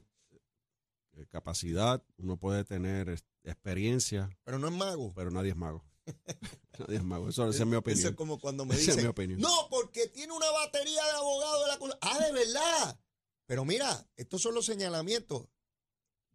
capacidad, 1.29 2.01
uno 2.15 2.37
puede 2.37 2.63
tener 2.63 3.19
experiencia, 3.43 4.29
Pero 4.45 4.59
no 4.59 4.69
es 4.69 4.73
mago. 4.73 5.11
pero 5.13 5.29
nadie 5.29 5.49
es 5.51 5.57
mago. 5.57 5.83
nadie 6.79 6.95
es 6.95 7.03
mago. 7.03 7.27
Eso, 7.27 7.49
esa 7.49 7.63
es 7.63 7.65
mi 7.65 7.73
Eso 7.73 7.79
opinión. 7.79 8.07
es 8.11 8.15
como 8.15 8.39
cuando 8.39 8.63
me 8.63 8.75
Esa 8.75 8.81
es 8.81 8.87
dicen, 8.87 9.03
mi 9.03 9.09
opinión. 9.09 9.41
no, 9.41 9.67
porque 9.69 10.07
tiene 10.07 10.31
una 10.31 10.49
batería 10.51 11.03
de 11.03 11.11
abogados 11.11 11.65
de 11.65 11.87
la 11.89 11.97
Ah, 11.99 12.17
de 12.25 12.31
verdad. 12.31 12.99
Pero 13.45 13.65
mira, 13.65 14.07
estos 14.15 14.41
son 14.41 14.53
los 14.55 14.65
señalamientos. 14.65 15.47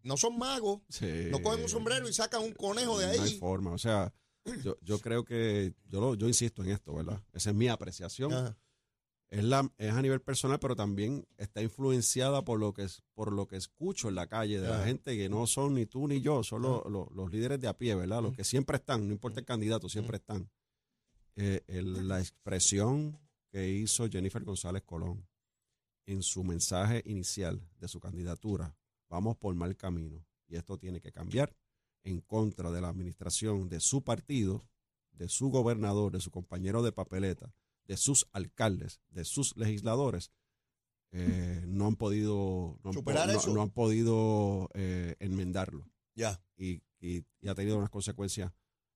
No 0.03 0.17
son 0.17 0.39
magos. 0.39 0.81
Sí. 0.89 1.29
No 1.31 1.41
cogen 1.43 1.63
un 1.63 1.69
sombrero 1.69 2.09
y 2.09 2.13
sacan 2.13 2.43
un 2.43 2.53
conejo 2.53 2.99
de 2.99 3.07
No 3.07 3.13
hay 3.13 3.19
ahí. 3.31 3.39
forma. 3.39 3.71
O 3.73 3.79
sea, 3.79 4.13
yo, 4.63 4.77
yo 4.83 4.99
creo 4.99 5.25
que, 5.25 5.75
yo, 5.87 6.01
lo- 6.01 6.15
yo 6.15 6.27
insisto 6.29 6.63
en 6.65 6.71
esto, 6.71 6.95
¿verdad? 6.95 7.23
Esa 7.33 7.51
es 7.51 7.57
mi 7.57 7.69
apreciación. 7.69 8.33
Ajá. 8.33 8.59
Es, 9.31 9.43
la, 9.45 9.67
es 9.79 9.91
a 9.93 10.03
nivel 10.03 10.21
personal, 10.21 10.59
pero 10.61 10.77
también 10.77 11.27
está 11.39 11.63
influenciada 11.63 12.43
por 12.45 12.61
lo 12.61 12.75
que 12.75 12.83
es, 12.83 13.03
por 13.15 13.33
lo 13.33 13.47
que 13.47 13.57
escucho 13.57 14.11
en 14.11 14.15
la 14.17 14.27
calle 14.27 14.61
de 14.61 14.69
la 14.69 14.85
gente 14.85 15.17
que 15.17 15.31
no 15.31 15.47
son 15.47 15.73
ni 15.75 15.87
tú 15.87 16.07
ni 16.07 16.21
yo, 16.21 16.43
son 16.43 16.61
los, 16.63 16.85
los- 16.91 17.11
los 17.13 17.31
líderes 17.33 17.59
de 17.59 17.67
a 17.69 17.79
pie, 17.79 17.95
¿verdad? 17.95 18.21
Los 18.23 18.35
que 18.37 18.45
siempre 18.45 18.77
están, 18.77 19.07
no 19.07 19.13
importa 19.15 19.41
el 19.41 19.47
candidato, 19.47 19.89
siempre 19.89 20.19
están. 20.19 20.51
Eh, 21.37 21.63
el- 21.67 22.07
la 22.09 22.21
expresión 22.21 23.19
que 23.51 23.71
hizo 23.71 24.07
Jennifer 24.11 24.45
González 24.45 24.83
Colón 24.83 25.27
en 26.05 26.23
su 26.23 26.45
mensaje 26.45 27.03
inicial 27.07 27.67
de 27.79 27.89
su 27.89 28.01
candidatura, 28.01 28.77
vamos 29.13 29.37
por 29.37 29.55
mal 29.55 29.77
camino 29.77 30.25
y 30.49 30.57
esto 30.57 30.79
tiene 30.79 31.01
que 31.03 31.13
cambiar 31.13 31.55
en 32.03 32.23
contra 32.23 32.71
de 32.71 32.81
la 32.81 32.89
administración 32.89 33.69
de 33.69 33.79
su 33.79 34.03
partido, 34.03 34.63
de 35.13 35.29
su 35.29 35.51
gobernador, 35.51 36.13
de 36.13 36.21
su 36.21 36.31
compañero 36.31 36.83
de 36.83 36.93
papeleta, 36.93 37.55
de 37.85 37.99
sus 37.99 38.27
alcaldes, 38.33 39.03
de 39.11 39.25
sus 39.27 39.55
legisladores, 39.57 40.33
eh, 41.13 41.63
no 41.69 41.87
han 41.89 41.97
podido, 41.97 42.79
no 42.83 42.91
han, 42.91 42.95
po- 42.95 43.01
Superar 43.01 43.29
no- 43.29 43.39
eso. 43.39 43.53
no 43.55 43.61
han 43.61 43.71
podido 43.71 44.71
eh, 44.73 45.15
enmendarlo 45.21 45.87
Ya. 46.15 46.43
y, 46.57 46.81
y- 47.01 47.25
y 47.43 47.49
ha 47.49 47.55
tenido 47.55 47.77
unas 47.77 47.91
consecuencias 47.91 48.51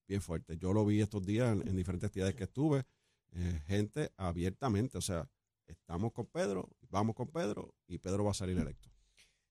bien 0.08 0.22
fuertes. 0.22 0.58
Yo 0.58 0.72
lo 0.72 0.86
vi 0.86 1.00
estos 1.02 1.26
días 1.26 1.52
en, 1.52 1.68
en 1.68 1.76
diferentes 1.76 2.06
actividades 2.08 2.36
que 2.36 2.44
estuve, 2.44 2.86
eh, 3.32 3.62
gente 3.66 4.12
abiertamente, 4.16 4.96
o 4.96 5.02
sea, 5.02 5.28
estamos 5.66 6.12
con 6.12 6.24
Pedro, 6.26 6.70
vamos 6.88 7.14
con 7.14 7.28
Pedro 7.28 7.74
y 7.86 7.98
Pedro 7.98 8.24
va 8.24 8.30
a 8.30 8.34
salir 8.34 8.56
electo. 8.56 8.88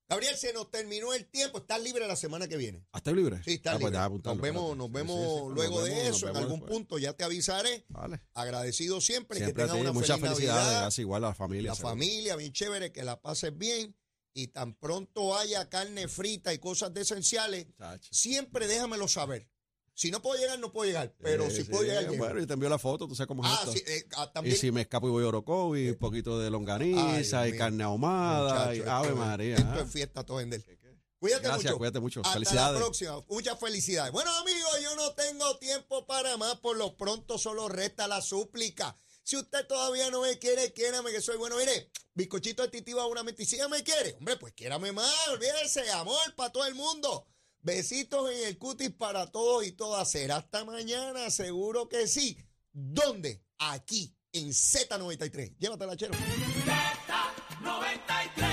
Gabriel, 0.08 0.36
se 0.38 0.54
nos 0.54 0.70
terminó 0.70 1.14
el 1.14 1.26
tiempo. 1.26 1.58
Estás 1.58 1.82
libre 1.82 2.08
la 2.08 2.16
semana 2.16 2.48
que 2.48 2.58
viene. 2.58 2.86
¿Ah, 2.92 3.00
¿Estás 3.00 3.14
libre? 3.16 3.42
Sí, 3.44 3.54
está 3.56 3.72
Ah, 3.74 3.80
pues 3.80 3.92
libre. 3.92 4.20
nos 4.24 4.40
vemos, 4.42 4.78
nos 4.78 4.92
vemos 4.92 5.16
sí, 5.18 5.24
sí, 5.26 5.36
nos 5.46 5.54
luego 5.56 5.82
vemos, 5.84 5.84
de 6.04 6.08
eso. 6.10 6.30
En 6.30 6.38
algún 6.38 6.60
después. 6.60 6.72
punto 6.72 6.98
ya 7.00 7.14
te 7.14 7.24
avisaré. 7.24 7.86
Vale. 7.90 8.22
Agradecido 8.36 9.02
siempre. 9.02 9.38
Siempre 9.40 9.64
que 9.64 9.68
tengas 9.68 9.82
una 9.82 9.92
muchas 9.92 10.20
feliz 10.20 10.40
gracias 10.40 11.00
igual 11.00 11.24
a 11.24 11.30
la 11.30 11.34
familia. 11.34 11.72
La 11.72 11.76
seguro. 11.76 11.90
familia, 11.90 12.36
bien 12.36 12.54
chévere, 12.54 12.92
que 12.92 13.04
la 13.04 13.20
pases 13.20 13.58
bien. 13.58 13.96
Y 14.38 14.48
tan 14.50 14.76
pronto 14.76 15.38
haya 15.38 15.70
carne 15.70 16.08
frita 16.10 16.54
y 16.54 16.60
cosas 16.60 16.94
de 16.94 17.02
esenciales, 17.02 17.68
Chacho. 17.78 18.10
siempre 18.12 18.68
déjamelo 18.68 19.08
saber. 19.08 19.50
Si 19.96 20.12
no 20.12 20.22
puedo 20.22 20.40
llegar, 20.40 20.60
no 20.60 20.72
puedo 20.72 20.86
llegar. 20.88 21.16
Pero 21.22 21.46
Eh, 21.46 21.52
si 21.52 21.64
sí, 21.64 21.64
puedo 21.64 21.84
llegar, 21.84 22.04
llego. 22.04 22.18
Bueno, 22.18 22.42
y 22.42 22.46
te 22.46 22.54
envió 22.54 22.68
la 22.70 22.78
foto, 22.78 23.08
tú 23.08 23.16
sabes 23.16 23.28
cómo 23.30 23.44
es 23.46 23.50
Ah, 23.52 23.60
esto. 23.62 23.72
sí, 23.72 23.82
eh, 23.88 24.06
ah, 24.18 24.30
Y 24.44 24.52
si 24.52 24.70
me 24.72 24.82
escapo 24.82 25.08
y 25.08 25.12
voy 25.12 25.24
a 25.24 25.28
Orocovi, 25.30 25.90
un 25.90 25.96
poquito 25.96 26.38
de 26.38 26.50
longaniza 26.52 27.48
y 27.48 27.58
carne 27.58 27.84
ahumada 27.84 28.76
y 28.76 28.82
Ave 28.82 29.08
esto 29.08 29.16
María. 29.20 29.56
Esto 29.56 29.70
ah. 29.74 29.82
es 29.86 29.92
fiesta 29.92 30.24
todo 30.26 30.38
vender. 30.38 30.64
Cuídate 31.18 31.44
Gracias, 31.48 31.64
mucho. 31.72 31.78
cuídate 31.78 32.00
mucho. 32.02 32.20
Hasta 32.20 32.34
Felicidades. 32.34 32.74
la 32.74 32.80
próxima. 32.86 33.22
Muchas 33.30 33.60
felicidades. 33.60 34.12
Bueno, 34.12 34.30
amigos, 34.36 34.80
yo 34.84 34.96
no 34.96 35.14
tengo 35.14 35.58
tiempo 35.58 36.06
para 36.06 36.36
más. 36.38 36.58
Por 36.58 36.76
lo 36.78 36.96
pronto 36.98 37.38
solo 37.38 37.70
resta 37.70 38.08
la 38.08 38.22
súplica. 38.22 38.96
Si 39.24 39.38
usted 39.38 39.66
todavía 39.66 40.12
no 40.12 40.22
me 40.22 40.38
quiere, 40.38 40.72
quiérame 40.74 41.10
que 41.12 41.22
soy 41.22 41.38
bueno. 41.38 41.56
Mire, 41.58 41.90
bizcochito 42.14 42.62
de 42.62 42.68
titiba 42.68 43.08
una 43.08 43.24
mentira. 43.24 43.50
Si 43.50 43.58
ya 43.58 43.68
me 43.70 43.82
quiere, 43.82 44.14
hombre, 44.20 44.36
pues 44.36 44.54
quiérame 44.54 44.92
más. 44.92 45.12
Olvídese, 45.30 45.90
amor 45.92 46.20
para 46.36 46.52
todo 46.52 46.66
el 46.66 46.76
mundo. 46.76 47.26
Besitos 47.66 48.30
en 48.30 48.48
el 48.48 48.58
cutis 48.60 48.92
para 48.92 49.32
todos 49.32 49.66
y 49.66 49.72
todas. 49.72 50.12
Será 50.12 50.36
hasta 50.36 50.64
mañana, 50.66 51.32
seguro 51.32 51.90
que 51.90 52.08
sí. 52.08 52.38
¿Dónde? 52.72 53.44
Aquí, 53.58 54.16
en 54.34 54.50
Z93. 54.50 55.58
Llévatela, 55.58 55.98
chero. 55.98 56.14
Z93. 56.14 58.45